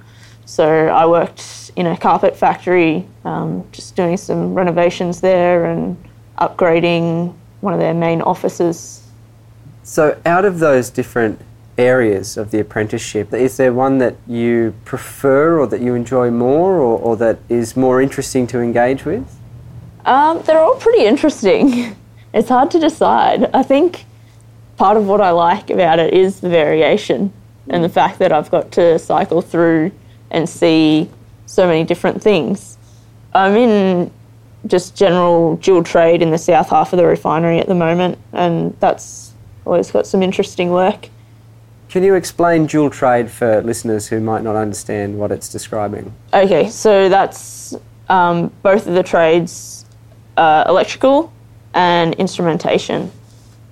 So 0.46 0.88
I 0.88 1.06
worked 1.06 1.72
in 1.76 1.88
a 1.88 1.98
carpet 1.98 2.36
factory, 2.36 3.08
um, 3.24 3.66
just 3.72 3.96
doing 3.96 4.18
some 4.18 4.54
renovations 4.54 5.22
there 5.22 5.66
and 5.66 5.98
upgrading 6.38 7.34
one 7.62 7.74
of 7.74 7.80
their 7.80 7.94
main 7.94 8.22
offices. 8.22 9.02
So, 9.84 10.20
out 10.26 10.46
of 10.46 10.60
those 10.60 10.90
different 10.90 11.40
areas 11.78 12.38
of 12.38 12.52
the 12.52 12.60
apprenticeship, 12.60 13.34
is 13.34 13.58
there 13.58 13.74
one 13.74 13.98
that 13.98 14.16
you 14.28 14.74
prefer 14.86 15.60
or 15.60 15.68
that 15.68 15.82
you 15.82 15.96
enjoy 15.96 16.30
more 16.30 16.76
or, 16.76 16.98
or 16.98 17.18
that 17.18 17.40
is 17.50 17.76
more 17.76 18.02
interesting 18.02 18.48
to 18.48 18.60
engage 18.60 19.06
with? 19.06 19.26
Um, 20.06 20.42
they're 20.44 20.60
all 20.60 20.76
pretty 20.76 21.06
interesting. 21.06 21.96
it's 22.34 22.50
hard 22.50 22.72
to 22.72 22.80
decide. 22.80 23.50
I 23.54 23.64
think 23.64 24.06
part 24.84 24.98
of 24.98 25.08
what 25.08 25.22
I 25.22 25.30
like 25.30 25.70
about 25.70 25.98
it 25.98 26.14
is 26.14 26.42
the 26.42 26.50
variation 26.50 27.32
and 27.70 27.82
the 27.82 27.88
fact 27.88 28.20
that 28.20 28.34
I've 28.34 28.52
got 28.52 28.74
to 28.74 29.00
cycle 29.00 29.42
through 29.42 29.94
and 30.30 30.50
see 30.50 31.10
so 31.46 31.66
many 31.66 31.86
different 31.86 32.22
things. 32.22 32.78
I'm 33.34 33.56
in 33.56 34.12
just 34.68 34.94
general 34.94 35.56
dual 35.56 35.86
trade 35.86 36.22
in 36.22 36.32
the 36.32 36.38
south 36.38 36.68
half 36.68 36.92
of 36.92 36.98
the 36.98 37.06
refinery 37.06 37.60
at 37.60 37.68
the 37.68 37.76
moment, 37.76 38.18
and 38.34 38.76
that's 38.82 39.32
always 39.64 39.90
got 39.90 40.06
some 40.06 40.22
interesting 40.22 40.70
work. 40.72 41.08
Can 41.88 42.04
you 42.04 42.16
explain 42.16 42.66
dual 42.66 42.90
trade 42.90 43.32
for 43.32 43.62
listeners 43.62 44.10
who 44.10 44.20
might 44.20 44.44
not 44.44 44.58
understand 44.58 45.18
what 45.18 45.32
it's 45.32 45.48
describing? 45.48 46.14
Okay, 46.34 46.70
so 46.70 47.08
that's 47.08 47.74
um, 48.10 48.52
both 48.62 48.86
of 48.86 48.96
the 48.96 49.04
trades 49.04 49.86
uh, 50.36 50.66
electrical 50.68 51.32
and 51.74 52.16
instrumentation. 52.16 53.10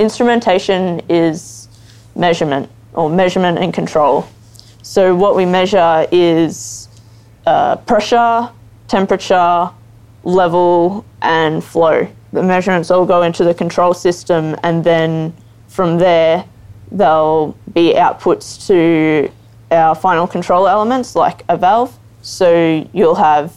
Instrumentation 0.02 1.00
is 1.10 1.68
measurement 2.16 2.68
or 2.94 3.08
measurement 3.08 3.60
and 3.60 3.72
control. 3.72 4.28
So, 4.82 5.16
what 5.16 5.36
we 5.36 5.46
measure 5.46 6.08
is 6.12 6.90
uh, 7.46 7.76
pressure, 7.76 8.50
temperature, 8.88 9.70
level, 10.24 11.06
and 11.22 11.64
flow. 11.64 12.08
The 12.34 12.42
measurements 12.42 12.90
all 12.90 13.06
go 13.06 13.22
into 13.22 13.44
the 13.44 13.54
control 13.54 13.94
system, 13.94 14.56
and 14.64 14.84
then 14.84 15.36
from 15.68 16.00
there, 16.00 16.46
they'll 16.92 17.56
be 17.72 17.94
outputs 17.94 18.66
to 18.66 19.32
our 19.70 19.94
final 19.94 20.26
control 20.26 20.68
elements 20.68 21.16
like 21.16 21.44
a 21.48 21.56
valve. 21.56 21.96
So, 22.24 22.90
you'll 22.92 23.22
have, 23.30 23.54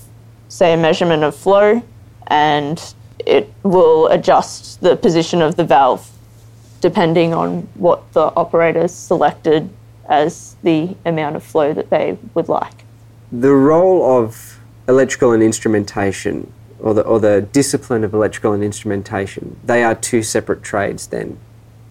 say, 0.48 0.74
a 0.74 0.76
measurement 0.76 1.24
of 1.24 1.34
flow, 1.34 1.82
and 2.26 2.94
it 3.24 3.50
will 3.62 4.08
adjust 4.08 4.82
the 4.82 4.94
position 4.94 5.40
of 5.40 5.56
the 5.56 5.64
valve 5.64 6.10
depending 6.84 7.32
on 7.32 7.66
what 7.76 8.12
the 8.12 8.30
operator 8.36 8.86
selected 8.86 9.70
as 10.06 10.54
the 10.62 10.94
amount 11.06 11.34
of 11.34 11.42
flow 11.42 11.72
that 11.72 11.88
they 11.88 12.18
would 12.34 12.46
like. 12.46 12.84
The 13.32 13.54
role 13.54 14.18
of 14.18 14.60
electrical 14.86 15.32
and 15.32 15.42
instrumentation, 15.42 16.52
or 16.78 16.92
the, 16.92 17.00
or 17.00 17.18
the 17.18 17.40
discipline 17.40 18.04
of 18.04 18.12
electrical 18.12 18.52
and 18.52 18.62
instrumentation, 18.62 19.58
they 19.64 19.82
are 19.82 19.94
two 19.94 20.22
separate 20.22 20.62
trades 20.62 21.06
then? 21.06 21.38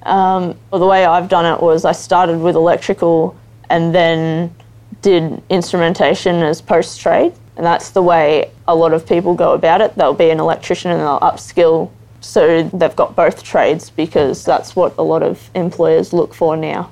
Um, 0.03 0.55
well, 0.69 0.79
the 0.79 0.85
way 0.85 1.05
I've 1.05 1.27
done 1.27 1.51
it 1.51 1.59
was 1.59 1.85
I 1.85 1.91
started 1.91 2.39
with 2.39 2.55
electrical 2.55 3.35
and 3.71 3.95
then 3.95 4.53
did 5.01 5.41
instrumentation 5.49 6.35
as 6.43 6.61
post 6.61 7.01
trade. 7.01 7.33
And 7.57 7.65
that's 7.65 7.89
the 7.89 8.03
way 8.03 8.51
a 8.67 8.75
lot 8.75 8.93
of 8.93 9.07
people 9.07 9.33
go 9.33 9.53
about 9.53 9.81
it. 9.81 9.95
They'll 9.95 10.13
be 10.13 10.29
an 10.29 10.39
electrician 10.39 10.91
and 10.91 10.99
they'll 10.99 11.19
upskill 11.19 11.89
so 12.23 12.63
they've 12.63 12.95
got 12.95 13.17
both 13.17 13.43
trades 13.43 13.89
because 13.89 14.45
that's 14.45 14.77
what 14.77 14.95
a 14.97 15.03
lot 15.03 15.21
of 15.21 15.49
employers 15.55 16.13
look 16.13 16.33
for 16.33 16.55
now. 16.55 16.89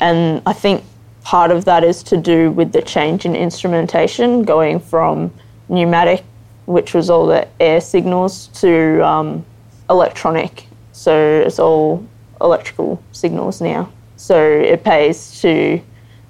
And 0.00 0.42
I 0.44 0.52
think 0.52 0.84
part 1.22 1.50
of 1.50 1.64
that 1.64 1.82
is 1.82 2.02
to 2.04 2.18
do 2.18 2.50
with 2.50 2.72
the 2.72 2.82
change 2.82 3.24
in 3.24 3.34
instrumentation 3.34 4.42
going 4.42 4.78
from 4.78 5.32
pneumatic, 5.70 6.22
which 6.66 6.92
was 6.92 7.08
all 7.08 7.26
the 7.26 7.48
air 7.58 7.80
signals, 7.80 8.48
to 8.60 9.04
um, 9.04 9.44
electronic. 9.88 10.66
So 10.92 11.42
it's 11.46 11.58
all 11.58 12.06
electrical 12.42 13.02
signals 13.12 13.62
now. 13.62 13.90
So 14.16 14.38
it 14.38 14.84
pays 14.84 15.40
to 15.40 15.80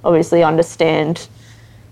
obviously 0.04 0.44
understand 0.44 1.28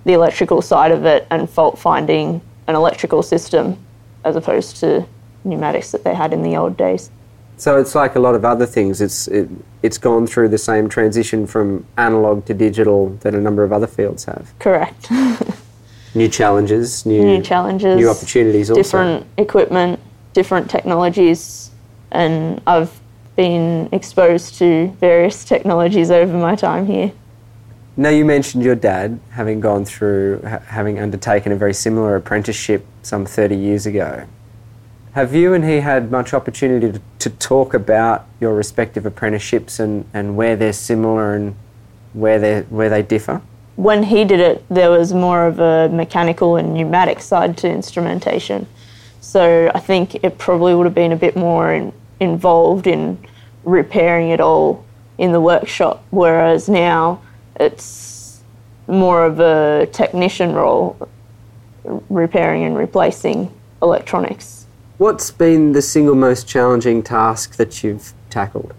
the 0.04 0.12
electrical 0.12 0.62
side 0.62 0.92
of 0.92 1.04
it 1.04 1.26
and 1.32 1.50
fault 1.50 1.80
finding 1.80 2.40
an 2.68 2.76
electrical 2.76 3.24
system 3.24 3.76
as 4.24 4.36
opposed 4.36 4.76
to 4.76 5.04
pneumatics 5.44 5.92
that 5.92 6.04
they 6.04 6.14
had 6.14 6.32
in 6.32 6.42
the 6.42 6.56
old 6.56 6.76
days. 6.76 7.10
So 7.56 7.76
it's 7.76 7.94
like 7.94 8.14
a 8.14 8.20
lot 8.20 8.36
of 8.36 8.44
other 8.44 8.66
things. 8.66 9.00
It's 9.00 9.26
it, 9.26 9.48
it's 9.82 9.98
gone 9.98 10.26
through 10.26 10.48
the 10.48 10.58
same 10.58 10.88
transition 10.88 11.46
from 11.46 11.84
analog 11.96 12.46
to 12.46 12.54
digital 12.54 13.10
that 13.20 13.34
a 13.34 13.40
number 13.40 13.64
of 13.64 13.72
other 13.72 13.88
fields 13.88 14.24
have. 14.24 14.52
Correct. 14.60 15.10
new 16.14 16.28
challenges, 16.28 17.04
new, 17.04 17.24
new 17.24 17.42
challenges, 17.42 17.96
new 17.96 18.08
opportunities. 18.08 18.70
Also. 18.70 18.80
Different 18.80 19.22
also. 19.22 19.26
equipment, 19.38 20.00
different 20.34 20.70
technologies, 20.70 21.70
and 22.12 22.62
I've 22.66 23.00
been 23.34 23.88
exposed 23.92 24.54
to 24.56 24.88
various 25.00 25.44
technologies 25.44 26.10
over 26.10 26.36
my 26.36 26.54
time 26.54 26.86
here. 26.86 27.12
Now 27.96 28.10
you 28.10 28.24
mentioned 28.24 28.62
your 28.62 28.76
dad 28.76 29.18
having 29.30 29.58
gone 29.58 29.84
through, 29.84 30.42
ha- 30.42 30.60
having 30.66 31.00
undertaken 31.00 31.50
a 31.50 31.56
very 31.56 31.74
similar 31.74 32.14
apprenticeship 32.14 32.86
some 33.02 33.26
30 33.26 33.56
years 33.56 33.86
ago. 33.86 34.26
Have 35.18 35.34
you 35.34 35.52
and 35.52 35.64
he 35.64 35.80
had 35.80 36.12
much 36.12 36.32
opportunity 36.32 36.92
to, 36.92 37.00
to 37.18 37.30
talk 37.38 37.74
about 37.74 38.28
your 38.38 38.54
respective 38.54 39.04
apprenticeships 39.04 39.80
and, 39.80 40.08
and 40.14 40.36
where 40.36 40.54
they're 40.54 40.72
similar 40.72 41.34
and 41.34 41.56
where 42.12 42.38
they 42.38 42.60
where 42.70 42.88
they 42.88 43.02
differ? 43.02 43.42
When 43.74 44.04
he 44.04 44.24
did 44.24 44.38
it, 44.38 44.64
there 44.68 44.92
was 44.92 45.12
more 45.12 45.48
of 45.48 45.58
a 45.58 45.88
mechanical 45.88 46.54
and 46.54 46.72
pneumatic 46.72 47.18
side 47.18 47.58
to 47.58 47.68
instrumentation. 47.68 48.68
So 49.20 49.72
I 49.74 49.80
think 49.80 50.22
it 50.22 50.38
probably 50.38 50.76
would 50.76 50.86
have 50.86 50.94
been 50.94 51.10
a 51.10 51.16
bit 51.16 51.34
more 51.34 51.74
in, 51.74 51.92
involved 52.20 52.86
in 52.86 53.18
repairing 53.64 54.30
it 54.30 54.40
all 54.40 54.84
in 55.18 55.32
the 55.32 55.40
workshop, 55.40 56.04
whereas 56.10 56.68
now 56.68 57.20
it's 57.58 58.40
more 58.86 59.26
of 59.26 59.40
a 59.40 59.88
technician 59.90 60.52
role, 60.52 61.08
repairing 62.08 62.62
and 62.62 62.76
replacing 62.76 63.52
electronics. 63.82 64.57
What's 64.98 65.30
been 65.30 65.70
the 65.70 65.82
single 65.82 66.16
most 66.16 66.48
challenging 66.48 67.04
task 67.04 67.54
that 67.54 67.84
you've 67.84 68.12
tackled? 68.30 68.74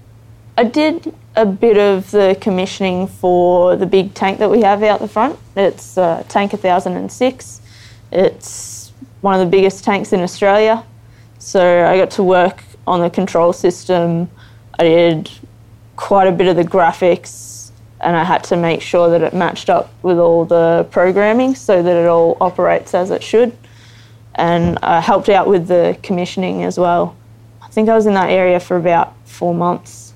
I 0.58 0.66
did 0.66 1.16
a 1.38 1.46
bit 1.46 1.78
of 1.78 2.12
the 2.12 2.38
commissioning 2.42 3.08
for 3.08 3.78
the 3.78 3.86
big 3.86 4.14
tank 4.14 4.40
that 4.40 4.52
we 4.52 4.60
have 4.60 4.84
out 4.84 5.00
the 5.00 5.08
front. 5.08 5.40
It's 5.56 5.98
uh, 5.98 6.26
Tank 6.28 6.52
1006. 6.52 7.62
It's 8.12 8.92
one 9.22 9.40
of 9.40 9.48
the 9.48 9.50
biggest 9.50 9.86
tanks 9.86 10.12
in 10.12 10.20
Australia. 10.20 10.86
So 11.38 11.86
I 11.88 11.96
got 11.96 12.12
to 12.12 12.24
work 12.24 12.66
on 12.86 13.00
the 13.00 13.10
control 13.10 13.54
system. 13.54 14.30
I 14.78 14.84
did 14.84 15.32
quite 15.96 16.28
a 16.28 16.34
bit 16.34 16.48
of 16.48 16.58
the 16.58 16.66
graphics 16.66 17.72
and 18.02 18.18
I 18.18 18.26
had 18.26 18.44
to 18.46 18.58
make 18.58 18.82
sure 18.82 19.10
that 19.10 19.22
it 19.22 19.34
matched 19.34 19.70
up 19.70 19.90
with 20.04 20.20
all 20.20 20.44
the 20.44 20.86
programming 20.92 21.56
so 21.56 21.82
that 21.82 21.96
it 21.96 22.08
all 22.08 22.36
operates 22.42 22.94
as 22.94 23.10
it 23.10 23.24
should 23.24 23.56
and 24.40 24.80
I 24.82 25.02
helped 25.02 25.30
out 25.30 25.48
with 25.48 25.68
the 25.68 25.98
commissioning 26.02 26.64
as 26.64 26.80
well. 26.80 27.16
I 27.62 27.68
think 27.68 27.90
I 27.90 27.96
was 27.96 28.06
in 28.06 28.14
that 28.14 28.30
area 28.30 28.60
for 28.60 28.78
about 28.78 29.14
four 29.26 29.54
months. 29.54 30.14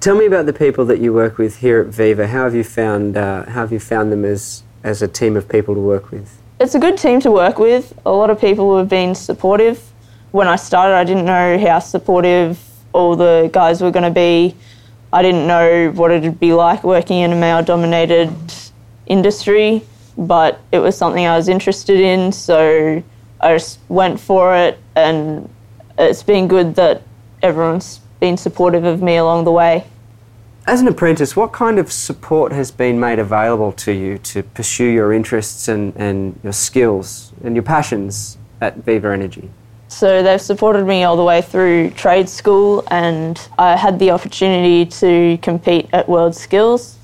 Tell 0.00 0.16
me 0.16 0.26
about 0.26 0.46
the 0.46 0.52
people 0.52 0.84
that 0.86 1.00
you 1.00 1.12
work 1.12 1.38
with 1.38 1.58
here 1.58 1.80
at 1.80 1.88
Viva. 1.88 2.26
How 2.28 2.44
have 2.44 2.54
you 2.54 2.64
found 2.64 3.16
uh, 3.16 3.44
how 3.44 3.60
have 3.60 3.72
you 3.72 3.80
found 3.80 4.10
them 4.10 4.24
as 4.24 4.62
as 4.82 5.02
a 5.02 5.08
team 5.08 5.36
of 5.36 5.48
people 5.48 5.74
to 5.74 5.80
work 5.80 6.10
with? 6.10 6.40
It's 6.60 6.74
a 6.74 6.78
good 6.78 6.96
team 6.96 7.20
to 7.20 7.30
work 7.30 7.58
with. 7.58 7.92
A 8.06 8.10
lot 8.10 8.30
of 8.30 8.40
people 8.40 8.76
have 8.78 8.88
been 8.88 9.14
supportive. 9.14 9.78
When 10.32 10.48
I 10.48 10.56
started, 10.56 10.94
I 10.94 11.04
didn't 11.04 11.24
know 11.24 11.58
how 11.58 11.78
supportive 11.78 12.58
all 12.92 13.16
the 13.16 13.50
guys 13.52 13.80
were 13.80 13.90
going 13.90 14.04
to 14.04 14.10
be. 14.10 14.56
I 15.12 15.22
didn't 15.22 15.46
know 15.46 15.90
what 15.94 16.10
it'd 16.10 16.40
be 16.40 16.52
like 16.52 16.84
working 16.84 17.18
in 17.18 17.32
a 17.32 17.36
male 17.36 17.62
dominated 17.62 18.30
industry, 19.06 19.82
but 20.16 20.60
it 20.72 20.80
was 20.80 20.96
something 20.96 21.26
I 21.26 21.36
was 21.36 21.48
interested 21.48 22.00
in. 22.00 22.32
So 22.32 23.02
I 23.40 23.54
just 23.54 23.78
went 23.88 24.18
for 24.18 24.54
it, 24.54 24.78
and 24.96 25.48
it's 25.96 26.22
been 26.22 26.48
good 26.48 26.74
that 26.76 27.02
everyone's 27.42 28.00
been 28.20 28.36
supportive 28.36 28.84
of 28.84 29.02
me 29.02 29.16
along 29.16 29.44
the 29.44 29.52
way. 29.52 29.84
As 30.66 30.80
an 30.80 30.88
apprentice, 30.88 31.34
what 31.34 31.52
kind 31.52 31.78
of 31.78 31.90
support 31.90 32.52
has 32.52 32.70
been 32.70 33.00
made 33.00 33.18
available 33.18 33.72
to 33.72 33.92
you 33.92 34.18
to 34.18 34.42
pursue 34.42 34.84
your 34.84 35.12
interests 35.12 35.68
and, 35.68 35.94
and 35.96 36.38
your 36.42 36.52
skills 36.52 37.32
and 37.42 37.54
your 37.56 37.62
passions 37.62 38.36
at 38.60 38.76
Viva 38.76 39.12
Energy? 39.12 39.50
So 39.88 40.22
they've 40.22 40.40
supported 40.40 40.84
me 40.84 41.04
all 41.04 41.16
the 41.16 41.24
way 41.24 41.40
through 41.40 41.90
trade 41.90 42.28
school, 42.28 42.84
and 42.90 43.40
I 43.58 43.76
had 43.76 43.98
the 43.98 44.10
opportunity 44.10 44.84
to 44.84 45.38
compete 45.40 45.88
at 45.94 46.06
World 46.06 46.34
Skills 46.34 46.98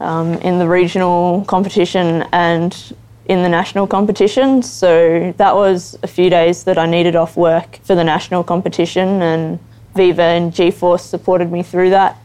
um, 0.00 0.34
in 0.34 0.58
the 0.58 0.66
regional 0.66 1.44
competition 1.44 2.24
and 2.32 2.96
in 3.28 3.42
the 3.42 3.48
national 3.48 3.86
competition. 3.86 4.62
So 4.62 5.32
that 5.36 5.54
was 5.54 5.98
a 6.02 6.06
few 6.06 6.30
days 6.30 6.64
that 6.64 6.78
I 6.78 6.86
needed 6.86 7.16
off 7.16 7.36
work 7.36 7.80
for 7.82 7.94
the 7.94 8.04
national 8.04 8.44
competition, 8.44 9.22
and 9.22 9.58
Viva 9.94 10.22
and 10.22 10.54
G 10.54 10.70
Force 10.70 11.04
supported 11.04 11.50
me 11.50 11.62
through 11.62 11.90
that. 11.90 12.16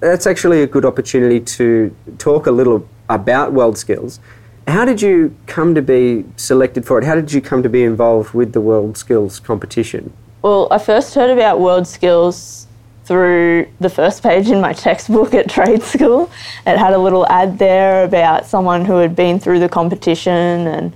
that's 0.00 0.26
actually 0.26 0.62
a 0.62 0.66
good 0.66 0.84
opportunity 0.84 1.40
to 1.40 1.94
talk 2.18 2.46
a 2.46 2.50
little 2.50 2.88
about 3.08 3.52
World 3.52 3.76
Skills. 3.76 4.18
How 4.66 4.84
did 4.84 5.02
you 5.02 5.34
come 5.46 5.74
to 5.74 5.82
be 5.82 6.24
selected 6.36 6.86
for 6.86 6.98
it? 6.98 7.04
How 7.04 7.14
did 7.14 7.32
you 7.32 7.40
come 7.40 7.62
to 7.62 7.68
be 7.68 7.82
involved 7.82 8.32
with 8.32 8.52
the 8.52 8.60
World 8.60 8.96
Skills 8.96 9.40
competition? 9.40 10.12
Well, 10.42 10.68
I 10.70 10.78
first 10.78 11.14
heard 11.14 11.30
about 11.30 11.60
World 11.60 11.86
Skills 11.86 12.66
through 13.10 13.66
the 13.80 13.90
first 13.90 14.22
page 14.22 14.50
in 14.50 14.60
my 14.60 14.72
textbook 14.72 15.34
at 15.34 15.50
trade 15.50 15.82
school. 15.82 16.30
It 16.64 16.78
had 16.78 16.92
a 16.92 16.98
little 16.98 17.26
ad 17.26 17.58
there 17.58 18.04
about 18.04 18.46
someone 18.46 18.84
who 18.84 18.98
had 18.98 19.16
been 19.16 19.40
through 19.40 19.58
the 19.58 19.68
competition 19.68 20.68
and 20.68 20.92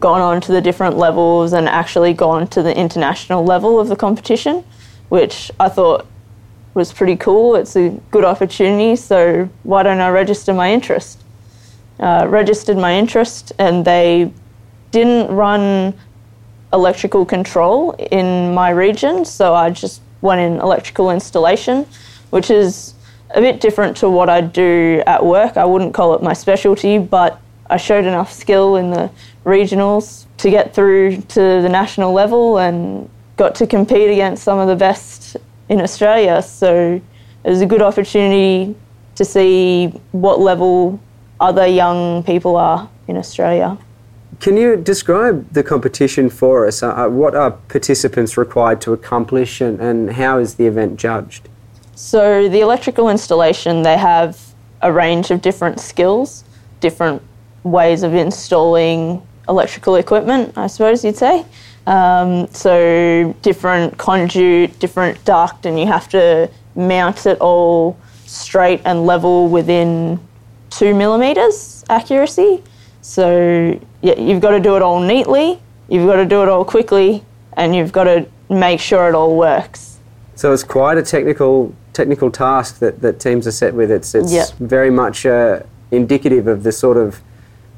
gone 0.00 0.20
on 0.20 0.40
to 0.40 0.50
the 0.50 0.60
different 0.60 0.96
levels 0.96 1.52
and 1.52 1.68
actually 1.68 2.14
gone 2.14 2.48
to 2.48 2.64
the 2.64 2.76
international 2.76 3.44
level 3.44 3.78
of 3.78 3.86
the 3.86 3.94
competition, 3.94 4.64
which 5.08 5.52
I 5.60 5.68
thought 5.68 6.04
was 6.74 6.92
pretty 6.92 7.14
cool. 7.14 7.54
It's 7.54 7.76
a 7.76 7.90
good 8.10 8.24
opportunity, 8.24 8.96
so 8.96 9.48
why 9.62 9.84
don't 9.84 10.00
I 10.00 10.08
register 10.08 10.52
my 10.52 10.72
interest? 10.72 11.22
Uh, 12.00 12.26
registered 12.28 12.76
my 12.76 12.92
interest, 12.98 13.52
and 13.60 13.84
they 13.84 14.32
didn't 14.90 15.32
run 15.32 15.94
electrical 16.72 17.24
control 17.24 17.92
in 18.10 18.52
my 18.52 18.70
region, 18.70 19.24
so 19.24 19.54
I 19.54 19.70
just 19.70 20.00
went 20.22 20.40
in 20.40 20.60
electrical 20.60 21.10
installation, 21.10 21.86
which 22.30 22.50
is 22.50 22.94
a 23.30 23.40
bit 23.40 23.60
different 23.60 23.96
to 23.98 24.08
what 24.08 24.30
I 24.30 24.40
do 24.40 25.02
at 25.06 25.24
work. 25.24 25.56
I 25.56 25.64
wouldn't 25.64 25.92
call 25.94 26.14
it 26.14 26.22
my 26.22 26.32
specialty, 26.32 26.98
but 26.98 27.40
I 27.68 27.76
showed 27.76 28.04
enough 28.04 28.32
skill 28.32 28.76
in 28.76 28.90
the 28.90 29.10
regionals 29.44 30.26
to 30.38 30.50
get 30.50 30.74
through 30.74 31.16
to 31.22 31.40
the 31.40 31.68
national 31.68 32.12
level 32.12 32.58
and 32.58 33.08
got 33.36 33.54
to 33.56 33.66
compete 33.66 34.10
against 34.10 34.42
some 34.42 34.58
of 34.58 34.68
the 34.68 34.76
best 34.76 35.36
in 35.68 35.80
Australia. 35.80 36.42
So 36.42 37.00
it 37.44 37.48
was 37.48 37.60
a 37.60 37.66
good 37.66 37.82
opportunity 37.82 38.76
to 39.14 39.24
see 39.24 39.88
what 40.12 40.40
level 40.40 41.00
other 41.40 41.66
young 41.66 42.22
people 42.22 42.56
are 42.56 42.88
in 43.08 43.16
Australia. 43.16 43.76
Can 44.40 44.56
you 44.56 44.76
describe 44.76 45.52
the 45.52 45.62
competition 45.62 46.30
for 46.30 46.66
us? 46.66 46.82
Uh, 46.82 47.08
what 47.08 47.34
are 47.34 47.50
participants 47.50 48.36
required 48.36 48.80
to 48.82 48.92
accomplish 48.92 49.60
and, 49.60 49.80
and 49.80 50.12
how 50.12 50.38
is 50.38 50.54
the 50.54 50.66
event 50.66 50.98
judged? 50.98 51.48
So, 51.94 52.48
the 52.48 52.60
electrical 52.60 53.08
installation, 53.08 53.82
they 53.82 53.96
have 53.96 54.54
a 54.80 54.92
range 54.92 55.30
of 55.30 55.42
different 55.42 55.78
skills, 55.78 56.44
different 56.80 57.22
ways 57.62 58.02
of 58.02 58.14
installing 58.14 59.22
electrical 59.48 59.96
equipment, 59.96 60.56
I 60.56 60.66
suppose 60.66 61.04
you'd 61.04 61.16
say. 61.16 61.44
Um, 61.86 62.46
so 62.48 63.34
different 63.42 63.98
conduit, 63.98 64.78
different 64.78 65.24
duct, 65.24 65.66
and 65.66 65.78
you 65.78 65.86
have 65.86 66.08
to 66.10 66.50
mount 66.74 67.26
it 67.26 67.38
all 67.40 67.98
straight 68.26 68.80
and 68.84 69.04
level 69.04 69.48
within 69.48 70.20
two 70.70 70.94
millimeters 70.94 71.84
accuracy. 71.90 72.62
So 73.02 73.78
yeah, 74.00 74.18
you've 74.18 74.40
got 74.40 74.52
to 74.52 74.60
do 74.60 74.76
it 74.76 74.82
all 74.82 75.00
neatly, 75.00 75.60
you've 75.88 76.06
got 76.06 76.16
to 76.16 76.24
do 76.24 76.42
it 76.42 76.48
all 76.48 76.64
quickly, 76.64 77.22
and 77.52 77.76
you've 77.76 77.92
got 77.92 78.04
to 78.04 78.26
make 78.48 78.80
sure 78.80 79.08
it 79.08 79.14
all 79.14 79.36
works. 79.36 79.98
So 80.34 80.52
it's 80.52 80.64
quite 80.64 80.96
a 80.96 81.02
technical 81.02 81.74
technical 81.92 82.30
task 82.30 82.78
that, 82.78 83.02
that 83.02 83.20
teams 83.20 83.46
are 83.46 83.52
set 83.52 83.74
with. 83.74 83.90
It's 83.90 84.14
it's 84.14 84.32
yep. 84.32 84.50
very 84.58 84.90
much 84.90 85.26
uh, 85.26 85.60
indicative 85.90 86.46
of 86.46 86.62
the 86.62 86.72
sort 86.72 86.96
of 86.96 87.20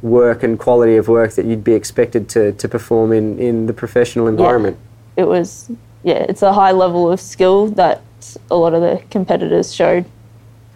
work 0.05 0.43
and 0.43 0.59
quality 0.59 0.97
of 0.97 1.09
work 1.09 1.33
that 1.33 1.47
you'd 1.47 1.65
be 1.65 1.73
expected 1.73 2.29
to, 2.29 2.53
to 2.53 2.69
perform 2.69 3.11
in, 3.11 3.39
in 3.39 3.67
the 3.67 3.73
professional 3.73 4.27
environment. 4.29 4.77
Yeah, 5.17 5.25
it 5.25 5.27
was, 5.27 5.71
yeah, 6.03 6.27
it's 6.29 6.43
a 6.43 6.53
high 6.53 6.73
level 6.73 7.11
of 7.11 7.21
skill 7.21 7.69
that 7.69 8.03
a 8.51 8.57
lot 8.57 8.75
of 8.75 8.83
the 8.83 9.03
competitors 9.11 9.75
showed. 9.75 10.05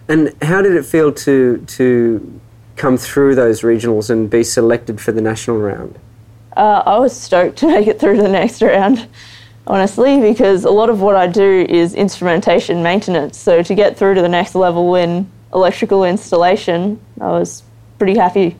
And 0.08 0.34
how 0.40 0.62
did 0.62 0.74
it 0.74 0.86
feel 0.86 1.12
to, 1.12 1.58
to 1.58 2.40
come 2.78 2.96
through 2.96 3.34
those 3.34 3.62
regionals 3.62 4.10
and 4.10 4.30
be 4.30 4.44
selected 4.44 5.00
for 5.00 5.12
the 5.12 5.20
national 5.20 5.58
round? 5.58 5.98
Uh, 6.56 6.82
I 6.86 6.98
was 6.98 7.18
stoked 7.18 7.58
to 7.58 7.66
make 7.74 7.86
it 7.86 8.00
through 8.00 8.16
to 8.16 8.22
the 8.22 8.28
next 8.28 8.62
round, 8.62 9.08
honestly, 9.66 10.20
because 10.20 10.64
a 10.64 10.70
lot 10.70 10.90
of 10.90 11.00
what 11.00 11.16
I 11.16 11.26
do 11.26 11.66
is 11.68 11.94
instrumentation 11.94 12.82
maintenance. 12.82 13.38
So 13.38 13.62
to 13.62 13.74
get 13.74 13.96
through 13.96 14.14
to 14.14 14.22
the 14.22 14.28
next 14.28 14.54
level 14.54 14.94
in 14.94 15.30
electrical 15.52 16.04
installation, 16.04 17.00
I 17.20 17.30
was 17.30 17.62
pretty 17.98 18.16
happy 18.16 18.56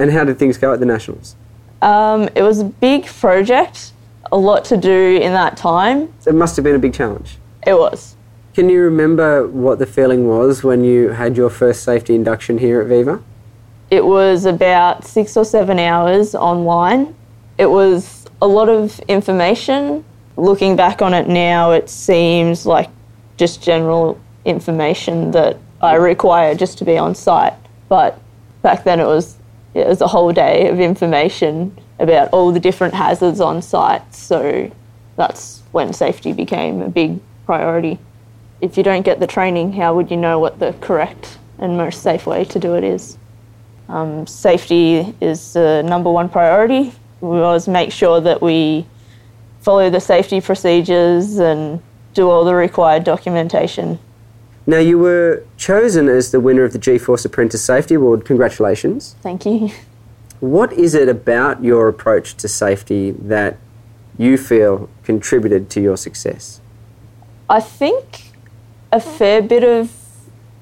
and 0.00 0.10
how 0.10 0.24
did 0.24 0.38
things 0.38 0.56
go 0.56 0.72
at 0.72 0.80
the 0.80 0.86
Nationals? 0.86 1.36
Um, 1.82 2.28
it 2.34 2.42
was 2.42 2.58
a 2.60 2.64
big 2.64 3.04
project, 3.04 3.92
a 4.32 4.36
lot 4.36 4.64
to 4.66 4.76
do 4.76 5.18
in 5.20 5.32
that 5.34 5.56
time. 5.56 6.12
So 6.20 6.30
it 6.30 6.34
must 6.34 6.56
have 6.56 6.64
been 6.64 6.74
a 6.74 6.80
big 6.80 6.94
challenge. 6.94 7.36
It 7.66 7.74
was. 7.74 8.16
Can 8.52 8.68
you 8.68 8.82
remember 8.82 9.46
what 9.46 9.78
the 9.78 9.86
feeling 9.86 10.26
was 10.26 10.64
when 10.64 10.82
you 10.82 11.10
had 11.10 11.36
your 11.36 11.50
first 11.50 11.84
safety 11.84 12.16
induction 12.16 12.58
here 12.58 12.80
at 12.80 12.88
Viva? 12.88 13.22
It 13.90 14.04
was 14.04 14.44
about 14.44 15.04
six 15.04 15.36
or 15.36 15.44
seven 15.44 15.78
hours 15.78 16.34
online. 16.34 17.14
It 17.58 17.66
was 17.66 18.26
a 18.42 18.48
lot 18.48 18.68
of 18.68 18.98
information. 19.00 20.04
Looking 20.36 20.74
back 20.74 21.00
on 21.00 21.14
it 21.14 21.28
now, 21.28 21.70
it 21.70 21.88
seems 21.88 22.66
like 22.66 22.90
just 23.36 23.62
general 23.62 24.20
information 24.44 25.30
that 25.30 25.56
I 25.80 25.94
require 25.94 26.56
just 26.56 26.76
to 26.78 26.84
be 26.84 26.98
on 26.98 27.14
site. 27.14 27.54
But 27.88 28.20
back 28.62 28.82
then 28.82 28.98
it 28.98 29.06
was 29.06 29.36
it 29.74 29.86
was 29.86 30.00
a 30.00 30.08
whole 30.08 30.32
day 30.32 30.68
of 30.68 30.80
information 30.80 31.78
about 32.00 32.30
all 32.32 32.50
the 32.50 32.58
different 32.58 32.94
hazards 32.94 33.40
on 33.40 33.62
site. 33.62 34.12
So 34.12 34.70
that's 35.14 35.62
when 35.70 35.92
safety 35.92 36.32
became 36.32 36.82
a 36.82 36.88
big 36.88 37.20
priority. 37.46 37.98
If 38.60 38.76
you 38.76 38.82
don't 38.82 39.02
get 39.02 39.20
the 39.20 39.26
training, 39.26 39.72
how 39.72 39.94
would 39.94 40.10
you 40.10 40.16
know 40.16 40.38
what 40.38 40.58
the 40.58 40.74
correct 40.80 41.38
and 41.58 41.76
most 41.76 42.02
safe 42.02 42.26
way 42.26 42.44
to 42.44 42.58
do 42.58 42.74
it 42.74 42.84
is? 42.84 43.16
Um, 43.88 44.26
safety 44.26 45.14
is 45.20 45.54
the 45.54 45.82
number 45.82 46.10
one 46.10 46.28
priority. 46.28 46.92
We 47.20 47.40
always 47.40 47.66
make 47.66 47.90
sure 47.90 48.20
that 48.20 48.40
we 48.40 48.86
follow 49.60 49.90
the 49.90 50.00
safety 50.00 50.40
procedures 50.40 51.38
and 51.38 51.82
do 52.14 52.28
all 52.28 52.44
the 52.44 52.54
required 52.54 53.04
documentation. 53.04 53.98
Now, 54.66 54.78
you 54.78 54.98
were 54.98 55.44
chosen 55.56 56.08
as 56.08 56.30
the 56.30 56.40
winner 56.40 56.64
of 56.64 56.72
the 56.72 56.78
G-Force 56.78 57.24
Apprentice 57.24 57.64
Safety 57.64 57.94
Award. 57.94 58.24
Congratulations. 58.24 59.16
Thank 59.22 59.46
you. 59.46 59.70
What 60.40 60.72
is 60.72 60.94
it 60.94 61.08
about 61.08 61.64
your 61.64 61.88
approach 61.88 62.36
to 62.36 62.48
safety 62.48 63.10
that 63.12 63.58
you 64.16 64.38
feel 64.38 64.88
contributed 65.02 65.70
to 65.70 65.80
your 65.80 65.96
success? 65.96 66.60
I 67.48 67.60
think 67.60 68.29
a 68.92 69.00
fair 69.00 69.40
bit 69.40 69.64
of 69.64 69.92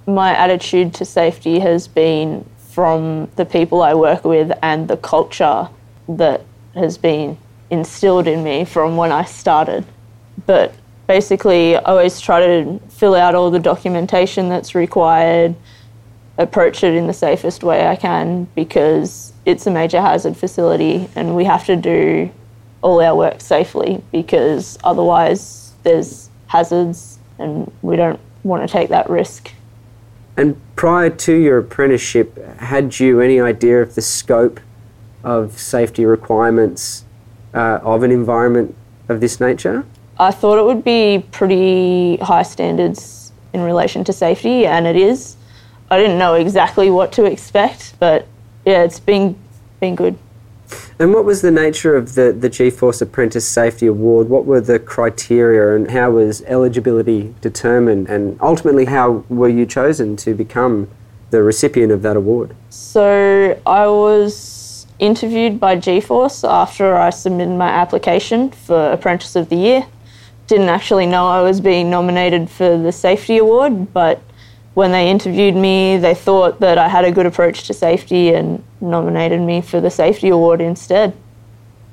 my 0.07 0.37
attitude 0.37 0.95
to 0.95 1.05
safety 1.05 1.59
has 1.61 1.89
been 1.89 2.45
from 2.71 3.29
the 3.37 3.45
people 3.45 3.83
I 3.83 3.95
work 3.95 4.25
with 4.25 4.53
and 4.63 4.89
the 4.89 4.97
culture 4.97 5.69
that 6.09 6.43
has 6.75 6.97
been 6.97 7.37
instilled 7.71 8.27
in 8.27 8.43
me 8.43 8.65
from 8.65 8.97
when 8.97 9.13
I 9.13 9.25
started. 9.25 9.85
But 10.47 10.75
basically 11.07 11.77
I 11.77 11.83
always 11.83 12.21
try 12.21 12.41
to 12.41 12.79
fill 12.89 13.15
out 13.15 13.35
all 13.35 13.51
the 13.51 13.59
documentation 13.59 14.49
that's 14.49 14.75
required, 14.75 15.55
approach 16.37 16.85
it 16.85 16.95
in 16.95 17.07
the 17.07 17.13
safest 17.13 17.65
way 17.65 17.87
I 17.87 17.97
can 17.97 18.45
because 18.55 19.33
it's 19.45 19.67
a 19.67 19.71
major 19.71 20.01
hazard 20.01 20.37
facility 20.37 21.09
and 21.17 21.35
we 21.35 21.45
have 21.45 21.67
to 21.67 21.77
do 21.77 22.31
all 22.83 23.01
our 23.01 23.17
work 23.17 23.41
safely 23.41 24.03
because 24.13 24.79
otherwise 24.85 25.75
there's 25.83 26.31
hazards 26.47 27.18
and 27.39 27.71
we 27.83 27.97
don't 27.97 28.21
want 28.45 28.67
to 28.67 28.73
take 28.73 28.89
that 28.89 29.09
risk. 29.09 29.53
And 30.37 30.61
prior 30.77 31.11
to 31.11 31.35
your 31.35 31.59
apprenticeship, 31.59 32.37
had 32.59 33.01
you 33.01 33.21
any 33.21 33.41
idea 33.41 33.83
of 33.83 33.95
the 33.95 34.03
scope 34.03 34.61
of 35.25 35.59
safety 35.59 36.05
requirements 36.05 37.05
uh, 37.55 37.81
of 37.83 38.03
an 38.03 38.13
environment 38.13 38.75
of 39.09 39.21
this 39.21 39.41
nature? 39.41 39.85
I 40.19 40.31
thought 40.31 40.59
it 40.59 40.65
would 40.65 40.85
be 40.85 41.25
pretty 41.33 42.17
high 42.19 42.43
standards 42.43 43.33
in 43.53 43.63
relation 43.63 44.05
to 44.05 44.13
safety, 44.13 44.67
and 44.67 44.87
it 44.87 44.97
is. 44.97 45.37
I 45.91 45.99
didn't 45.99 46.19
know 46.19 46.35
exactly 46.35 46.91
what 46.91 47.13
to 47.13 47.25
expect, 47.25 47.95
but 47.99 48.27
yeah, 48.65 48.83
it's 48.83 49.01
been 49.01 49.37
been 49.81 49.95
good. 49.95 50.19
And 50.99 51.15
what 51.15 51.25
was 51.25 51.43
the 51.43 51.51
nature 51.51 51.97
of 51.97 52.15
the, 52.15 52.33
the 52.33 52.49
G-Force 52.49 53.01
Apprentice 53.01 53.47
Safety 53.47 53.87
Award? 53.87 54.29
What 54.29 54.45
were 54.47 54.61
the 54.61 54.79
criteria 54.79 55.77
and 55.77 55.91
how 55.91 56.13
was 56.13 56.43
eligibility 56.43 57.35
determined? 57.41 58.09
And 58.09 58.39
ultimately, 58.41 58.87
how 58.87 59.25
were 59.29 59.49
you 59.49 59.67
chosen 59.67 60.17
to 60.17 60.35
become 60.35 60.89
the 61.31 61.43
recipient 61.43 61.93
of 61.93 62.03
that 62.03 62.17
award? 62.17 62.55
So 62.71 63.61
I 63.67 63.87
was 63.87 64.87
interviewed 64.99 65.61
by 65.61 65.77
G-Force 65.77 66.43
after 66.45 66.97
I 66.97 67.11
submitted 67.11 67.57
my 67.57 67.69
application 67.69 68.51
for 68.51 68.93
Apprentice 68.93 69.37
of 69.37 69.49
the 69.49 69.57
Year 69.57 69.87
didn't 70.49 70.71
actually 70.71 71.07
know 71.07 71.29
I 71.29 71.43
was 71.43 71.61
being 71.61 71.91
nominated 71.91 72.51
for 72.51 72.77
the 72.79 72.91
safety 72.91 73.37
award, 73.37 73.93
but 73.93 74.21
when 74.79 74.93
they 74.93 75.11
interviewed 75.11 75.57
me, 75.57 75.97
they 75.97 76.15
thought 76.15 76.61
that 76.61 76.79
I 76.79 76.87
had 76.87 77.05
a 77.05 77.11
good 77.11 77.27
approach 77.27 77.67
to 77.67 77.75
safety 77.75 78.33
and 78.33 78.63
nominated 78.81 79.41
me 79.41 79.61
for 79.61 79.81
the 79.81 79.91
safety 79.91 80.29
award 80.29 80.61
instead. 80.61 81.15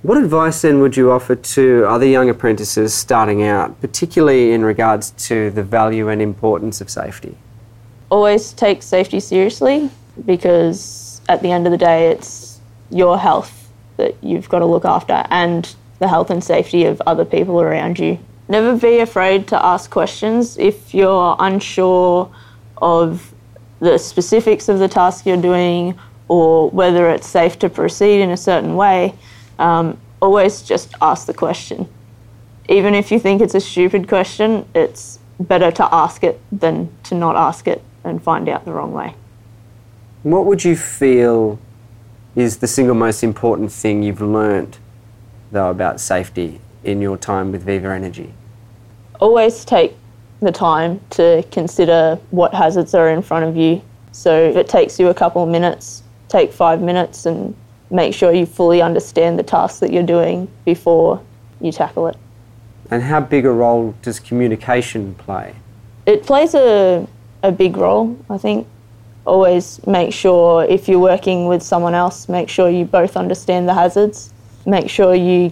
What 0.03 0.19
advice 0.19 0.61
then 0.61 0.81
would 0.81 0.95
you 0.95 1.11
offer 1.11 1.35
to 1.35 1.85
other 1.89 2.05
young 2.05 2.29
apprentices 2.29 2.93
starting 2.93 3.41
out, 3.41 3.81
particularly 3.81 4.51
in 4.51 4.63
regards 4.63 5.09
to 5.29 5.49
the 5.49 5.63
value 5.63 6.09
and 6.09 6.21
importance 6.21 6.79
of 6.79 6.91
safety? 6.91 7.35
always 8.11 8.53
take 8.53 8.83
safety 8.83 9.19
seriously 9.19 9.89
because 10.25 11.21
at 11.27 11.41
the 11.41 11.51
end 11.51 11.65
of 11.65 11.71
the 11.71 11.77
day, 11.77 12.09
it's 12.11 12.59
your 12.89 13.17
health 13.17 13.71
that 13.97 14.15
you've 14.21 14.47
got 14.47 14.59
to 14.59 14.65
look 14.65 14.85
after 14.85 15.25
and 15.31 15.75
the 15.99 16.07
health 16.07 16.29
and 16.29 16.43
safety 16.43 16.85
of 16.85 17.01
other 17.07 17.25
people 17.25 17.59
around 17.59 17.97
you. 17.97 18.19
Never 18.47 18.77
be 18.77 18.99
afraid 18.99 19.47
to 19.47 19.65
ask 19.65 19.89
questions 19.89 20.57
if 20.57 20.93
you're 20.93 21.35
unsure 21.39 22.29
of 22.77 23.33
the 23.79 23.97
specifics 23.97 24.69
of 24.69 24.79
the 24.79 24.87
task 24.87 25.25
you're 25.25 25.41
doing 25.41 25.97
or 26.27 26.69
whether 26.71 27.09
it's 27.09 27.27
safe 27.27 27.59
to 27.59 27.69
proceed 27.69 28.21
in 28.21 28.31
a 28.31 28.37
certain 28.37 28.75
way. 28.75 29.13
Um, 29.59 29.99
always 30.21 30.61
just 30.61 30.93
ask 31.01 31.27
the 31.27 31.33
question. 31.33 31.87
Even 32.67 32.95
if 32.95 33.11
you 33.11 33.19
think 33.19 33.41
it's 33.41 33.53
a 33.53 33.59
stupid 33.59 34.07
question, 34.07 34.65
it's 34.73 35.19
better 35.39 35.71
to 35.71 35.93
ask 35.93 36.23
it 36.23 36.39
than 36.51 36.89
to 37.03 37.15
not 37.15 37.35
ask 37.35 37.67
it 37.67 37.83
and 38.03 38.21
find 38.23 38.49
out 38.49 38.65
the 38.65 38.71
wrong 38.71 38.91
way. 38.91 39.13
What 40.23 40.45
would 40.45 40.63
you 40.63 40.75
feel 40.75 41.59
is 42.35 42.57
the 42.57 42.67
single 42.67 42.95
most 42.95 43.23
important 43.23 43.71
thing 43.71 44.01
you've 44.01 44.21
learnt, 44.21 44.79
though, 45.51 45.69
about 45.69 45.99
safety 45.99 46.59
in 46.83 47.01
your 47.01 47.17
time 47.17 47.51
with 47.51 47.63
Viva 47.63 47.89
Energy? 47.89 48.33
Always 49.19 49.63
take 49.63 49.95
the 50.45 50.51
time 50.51 51.01
to 51.09 51.43
consider 51.51 52.17
what 52.29 52.53
hazards 52.53 52.93
are 52.93 53.09
in 53.09 53.21
front 53.21 53.45
of 53.45 53.57
you. 53.57 53.81
So 54.11 54.49
if 54.49 54.55
it 54.55 54.69
takes 54.69 54.99
you 54.99 55.09
a 55.09 55.13
couple 55.13 55.43
of 55.43 55.49
minutes, 55.49 56.03
take 56.29 56.53
five 56.53 56.81
minutes 56.81 57.25
and 57.25 57.53
make 57.89 58.13
sure 58.13 58.31
you 58.31 58.45
fully 58.45 58.81
understand 58.81 59.37
the 59.37 59.43
task 59.43 59.79
that 59.79 59.91
you're 59.91 60.03
doing 60.03 60.47
before 60.63 61.21
you 61.59 61.71
tackle 61.71 62.07
it. 62.07 62.15
And 62.91 63.01
how 63.01 63.19
big 63.19 63.45
a 63.45 63.51
role 63.51 63.95
does 64.03 64.19
communication 64.19 65.15
play? 65.15 65.55
It 66.05 66.23
plays 66.23 66.53
a, 66.53 67.07
a 67.41 67.51
big 67.51 67.77
role, 67.77 68.17
I 68.29 68.37
think. 68.37 68.67
Always 69.25 69.85
make 69.87 70.13
sure 70.13 70.63
if 70.65 70.87
you're 70.87 70.99
working 70.99 71.47
with 71.47 71.63
someone 71.63 71.95
else, 71.95 72.29
make 72.29 72.47
sure 72.47 72.69
you 72.69 72.85
both 72.85 73.17
understand 73.17 73.67
the 73.67 73.73
hazards. 73.73 74.31
Make 74.67 74.89
sure 74.89 75.15
you 75.15 75.51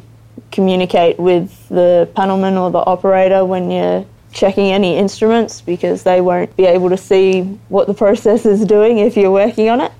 communicate 0.51 1.17
with 1.19 1.67
the 1.69 2.07
panelman 2.15 2.61
or 2.61 2.69
the 2.69 2.85
operator 2.85 3.43
when 3.43 3.71
you're 3.71 4.05
checking 4.33 4.71
any 4.71 4.97
instruments 4.97 5.61
because 5.61 6.03
they 6.03 6.19
won't 6.19 6.55
be 6.57 6.65
able 6.65 6.89
to 6.89 6.97
see 6.97 7.43
what 7.69 7.87
the 7.87 7.93
process 7.93 8.45
is 8.45 8.65
doing 8.65 8.97
if 8.97 9.15
you're 9.15 9.31
working 9.31 9.69
on 9.69 9.79
it. 9.79 9.91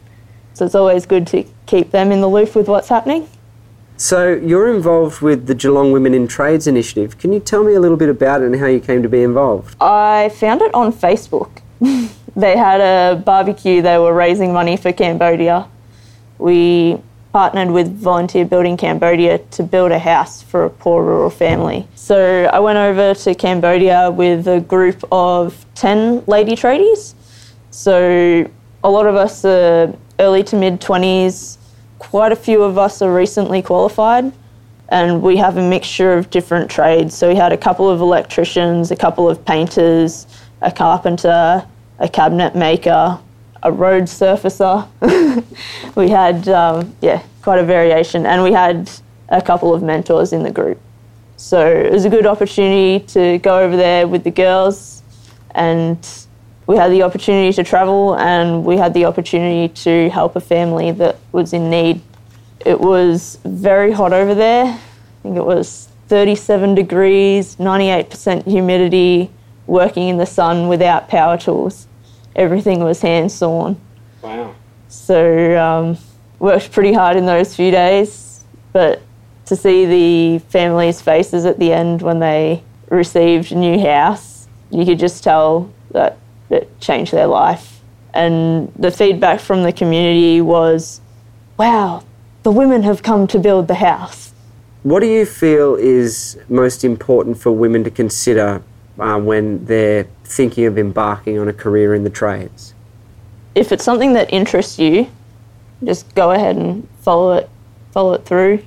So 0.54 0.65
it's 0.65 0.76
always 0.76 1.06
good 1.06 1.26
to 1.28 1.46
keep 1.65 1.91
them 1.91 2.12
in 2.12 2.22
the 2.22 2.28
loop 2.28 2.56
with 2.56 2.67
what's 2.67 2.89
happening. 2.89 3.30
So 3.98 4.34
you're 4.34 4.74
involved 4.74 5.22
with 5.22 5.48
the 5.48 5.56
Geelong 5.56 5.91
Women 5.91 6.13
in 6.13 6.28
Trades 6.28 6.67
initiative. 6.67 7.17
Can 7.19 7.32
you 7.32 7.39
tell 7.39 7.63
me 7.63 7.74
a 7.74 7.80
little 7.80 7.98
bit 7.98 8.10
about 8.10 8.41
it 8.41 8.48
and 8.48 8.56
how 8.56 8.65
you 8.65 8.80
came 8.80 9.04
to 9.04 9.10
be 9.10 9.22
involved? 9.22 9.76
I 9.80 10.30
found 10.30 10.62
it 10.62 10.74
on 10.74 10.91
Facebook. 10.91 11.62
they 12.36 12.58
had 12.58 12.82
a 12.82 13.15
barbecue, 13.15 13.82
they 13.82 13.98
were 13.98 14.13
raising 14.13 14.52
money 14.52 14.78
for 14.78 14.91
Cambodia. 14.91 15.67
We 16.39 16.98
partnered 17.34 17.72
with 17.72 17.91
Volunteer 17.91 18.46
Building 18.46 18.78
Cambodia 18.78 19.39
to 19.39 19.63
build 19.63 19.91
a 19.91 19.98
house 19.98 20.43
for 20.43 20.65
a 20.65 20.69
poor 20.69 21.04
rural 21.04 21.32
family. 21.32 21.88
So 21.96 22.46
I 22.54 22.60
went 22.60 22.78
over 22.78 23.15
to 23.15 23.34
Cambodia 23.34 24.12
with 24.12 24.48
a 24.48 24.62
group 24.62 25.04
of 25.12 25.65
10 25.74 26.26
lady 26.28 26.56
tradies. 26.56 27.15
So 27.72 28.48
a 28.84 28.89
lot 28.89 29.08
of 29.08 29.15
us 29.15 29.43
are 29.43 29.91
early 30.19 30.43
to 30.43 30.56
mid 30.56 30.80
20s, 30.80 31.58
quite 31.98 32.32
a 32.32 32.36
few 32.36 32.62
of 32.62 32.78
us 32.78 33.02
are 33.02 33.12
recently 33.12 33.63
qualified. 33.63 34.32
And 34.89 35.24
we 35.24 35.36
have 35.38 35.58
a 35.58 35.67
mixture 35.67 36.13
of 36.13 36.30
different 36.30 36.69
trades. 36.69 37.15
So 37.15 37.28
we 37.28 37.36
had 37.36 37.52
a 37.52 37.58
couple 37.58 37.89
of 37.89 38.00
electricians, 38.00 38.91
a 38.91 38.96
couple 38.96 39.28
of 39.28 39.43
painters, 39.43 40.28
a 40.62 40.72
carpenter, 40.72 41.65
a 41.98 42.10
cabinet 42.10 42.56
maker, 42.56 43.17
a 43.63 43.71
road 43.71 44.04
surfacer. 44.04 44.88
we 45.95 46.10
had, 46.10 46.47
um, 46.49 46.95
yeah, 47.02 47.23
quite 47.41 47.60
a 47.60 47.63
variation, 47.63 48.26
and 48.26 48.43
we 48.43 48.52
had 48.52 48.91
a 49.30 49.41
couple 49.41 49.73
of 49.73 49.82
mentors 49.82 50.34
in 50.34 50.43
the 50.43 50.52
group. 50.52 50.80
So 51.38 51.65
it 51.65 51.91
was 51.91 52.06
a 52.06 52.10
good 52.10 52.26
opportunity 52.26 53.06
to 53.08 53.38
go 53.39 53.60
over 53.60 53.76
there 53.76 54.08
with 54.08 54.23
the 54.23 54.32
girls, 54.32 55.02
and 55.52 55.97
we 56.67 56.78
had 56.78 56.91
the 56.91 57.04
opportunity 57.04 57.54
to 57.54 57.63
travel, 57.63 58.15
and 58.15 58.63
we 58.65 58.78
had 58.78 58.93
the 58.93 59.06
opportunity 59.06 59.73
to 59.84 60.10
help 60.10 60.36
a 60.36 60.41
family 60.41 60.91
that 60.91 61.17
was 61.32 61.54
in 61.54 61.69
need. 61.69 62.02
It 62.65 62.80
was 62.80 63.39
very 63.45 63.91
hot 63.91 64.13
over 64.13 64.36
there. 64.36 64.65
I 64.65 64.80
think 65.23 65.38
it 65.38 65.45
was 65.45 65.88
37 66.10 66.76
degrees, 66.76 67.56
98% 67.56 68.45
humidity, 68.45 69.32
working 69.67 70.10
in 70.10 70.17
the 70.17 70.26
sun 70.26 70.67
without 70.67 71.08
power 71.08 71.38
tools 71.38 71.88
everything 72.36 72.84
was 72.84 73.02
hand 73.02 73.32
sawn. 73.32 73.80
Wow. 74.22 74.56
So 74.88 75.58
um, 75.60 75.98
worked 76.39 76.72
pretty 76.72 76.93
hard 76.93 77.17
in 77.17 77.26
those 77.26 77.56
few 77.56 77.72
days, 77.72 78.43
but 78.72 79.02
to 79.46 79.56
see 79.56 79.86
the 79.86 80.39
families' 80.50 81.02
faces 81.02 81.46
at 81.46 81.60
the 81.60 81.74
end 81.74 82.02
when 82.02 82.19
they 82.19 82.63
received 82.89 83.52
a 83.52 83.56
new 83.56 83.80
house, 83.80 84.48
you 84.69 84.86
could 84.86 85.00
just 85.00 85.24
tell 85.24 85.72
that 85.91 86.17
it 86.50 86.80
changed 86.80 87.12
their 87.12 87.28
life. 87.28 87.82
And 88.13 88.72
the 88.76 88.91
feedback 88.91 89.39
from 89.39 89.63
the 89.63 89.74
community 89.74 90.41
was, 90.41 91.02
wow, 91.58 92.04
the 92.43 92.52
women 92.52 92.84
have 92.84 93.02
come 93.02 93.28
to 93.28 93.39
build 93.39 93.67
the 93.67 93.76
house. 93.76 94.34
What 94.84 95.00
do 95.00 95.08
you 95.08 95.26
feel 95.26 95.76
is 95.76 96.38
most 96.50 96.84
important 96.84 97.38
for 97.38 97.52
women 97.52 97.84
to 97.86 97.91
consider 97.91 98.62
uh, 99.00 99.19
when 99.19 99.65
they're 99.65 100.08
thinking 100.24 100.66
of 100.66 100.78
embarking 100.78 101.40
on 101.40 101.48
a 101.48 101.54
career 101.54 101.94
in 101.94 102.04
the 102.04 102.10
trades? 102.10 102.74
If 103.56 103.72
it's 103.72 103.84
something 103.84 104.14
that 104.14 104.34
interests 104.34 104.80
you, 104.80 105.08
just 105.84 106.14
go 106.16 106.32
ahead 106.32 106.56
and 106.56 106.88
follow 107.02 107.34
it, 107.34 107.50
follow 107.92 108.14
it 108.14 108.26
through, 108.26 108.64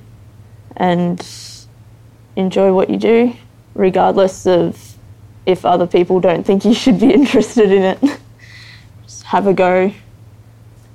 and 0.77 1.25
enjoy 2.35 2.71
what 2.73 2.89
you 2.89 2.97
do, 2.97 3.35
regardless 3.73 4.45
of 4.45 4.95
if 5.45 5.65
other 5.65 5.87
people 5.87 6.19
don't 6.19 6.45
think 6.45 6.63
you 6.65 6.73
should 6.73 6.99
be 6.99 7.13
interested 7.13 7.71
in 7.71 7.83
it. 7.83 8.19
just 9.03 9.23
have 9.23 9.47
a 9.47 9.53
go 9.53 9.91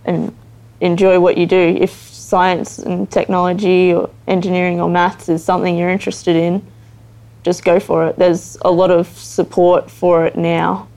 and 0.05 0.35
enjoy 0.81 1.19
what 1.19 1.37
you 1.37 1.47
do. 1.47 1.77
If 1.81 1.91
science 1.93 2.79
and 2.79 3.11
technology 3.11 3.93
or 3.93 4.11
engineering 4.27 4.81
or 4.81 4.89
maths 4.89 5.29
is 5.29 5.45
something 5.45 5.77
you're 5.77 5.91
interested 5.91 6.37
in, 6.37 6.65
just 7.43 7.65
go 7.65 7.81
for 7.81 8.07
it. 8.07 8.17
There's 8.17 8.57
a 8.63 8.71
lot 8.71 8.91
of 8.91 9.09
support 9.19 9.91
for 9.91 10.27
it 10.27 10.37
now. 10.37 10.89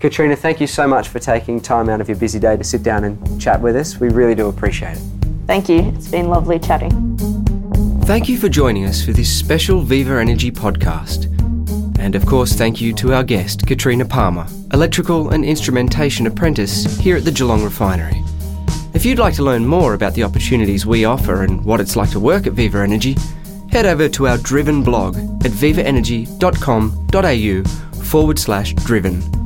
Katrina, 0.00 0.36
thank 0.36 0.60
you 0.60 0.66
so 0.66 0.86
much 0.86 1.08
for 1.08 1.18
taking 1.18 1.60
time 1.60 1.88
out 1.88 2.00
of 2.00 2.08
your 2.08 2.18
busy 2.18 2.38
day 2.38 2.56
to 2.56 2.64
sit 2.64 2.82
down 2.82 3.04
and 3.04 3.40
chat 3.40 3.60
with 3.60 3.76
us. 3.76 3.98
We 3.98 4.08
really 4.08 4.34
do 4.34 4.48
appreciate 4.48 4.96
it. 4.96 5.02
Thank 5.46 5.68
you. 5.68 5.80
It's 5.96 6.10
been 6.10 6.28
lovely 6.28 6.58
chatting. 6.58 7.16
Thank 8.02 8.28
you 8.28 8.36
for 8.36 8.48
joining 8.48 8.84
us 8.84 9.04
for 9.04 9.12
this 9.12 9.36
special 9.36 9.80
Viva 9.80 10.20
Energy 10.20 10.50
podcast. 10.50 11.32
And 11.98 12.14
of 12.14 12.26
course, 12.26 12.52
thank 12.52 12.80
you 12.80 12.92
to 12.94 13.14
our 13.14 13.24
guest, 13.24 13.66
Katrina 13.66 14.04
Palmer, 14.04 14.46
Electrical 14.72 15.30
and 15.30 15.44
Instrumentation 15.44 16.26
Apprentice 16.26 16.98
here 16.98 17.16
at 17.16 17.24
the 17.24 17.32
Geelong 17.32 17.64
Refinery. 17.64 18.22
If 18.94 19.04
you'd 19.04 19.18
like 19.18 19.34
to 19.34 19.42
learn 19.42 19.66
more 19.66 19.94
about 19.94 20.14
the 20.14 20.22
opportunities 20.22 20.86
we 20.86 21.04
offer 21.04 21.42
and 21.42 21.64
what 21.64 21.80
it's 21.80 21.96
like 21.96 22.10
to 22.10 22.20
work 22.20 22.46
at 22.46 22.52
Viva 22.52 22.78
Energy, 22.78 23.16
head 23.70 23.86
over 23.86 24.08
to 24.08 24.26
our 24.26 24.38
Driven 24.38 24.82
blog 24.82 25.16
at 25.44 25.52
vivaenergy.com.au 25.52 28.02
forward 28.02 28.38
slash 28.38 28.72
driven 28.74 29.45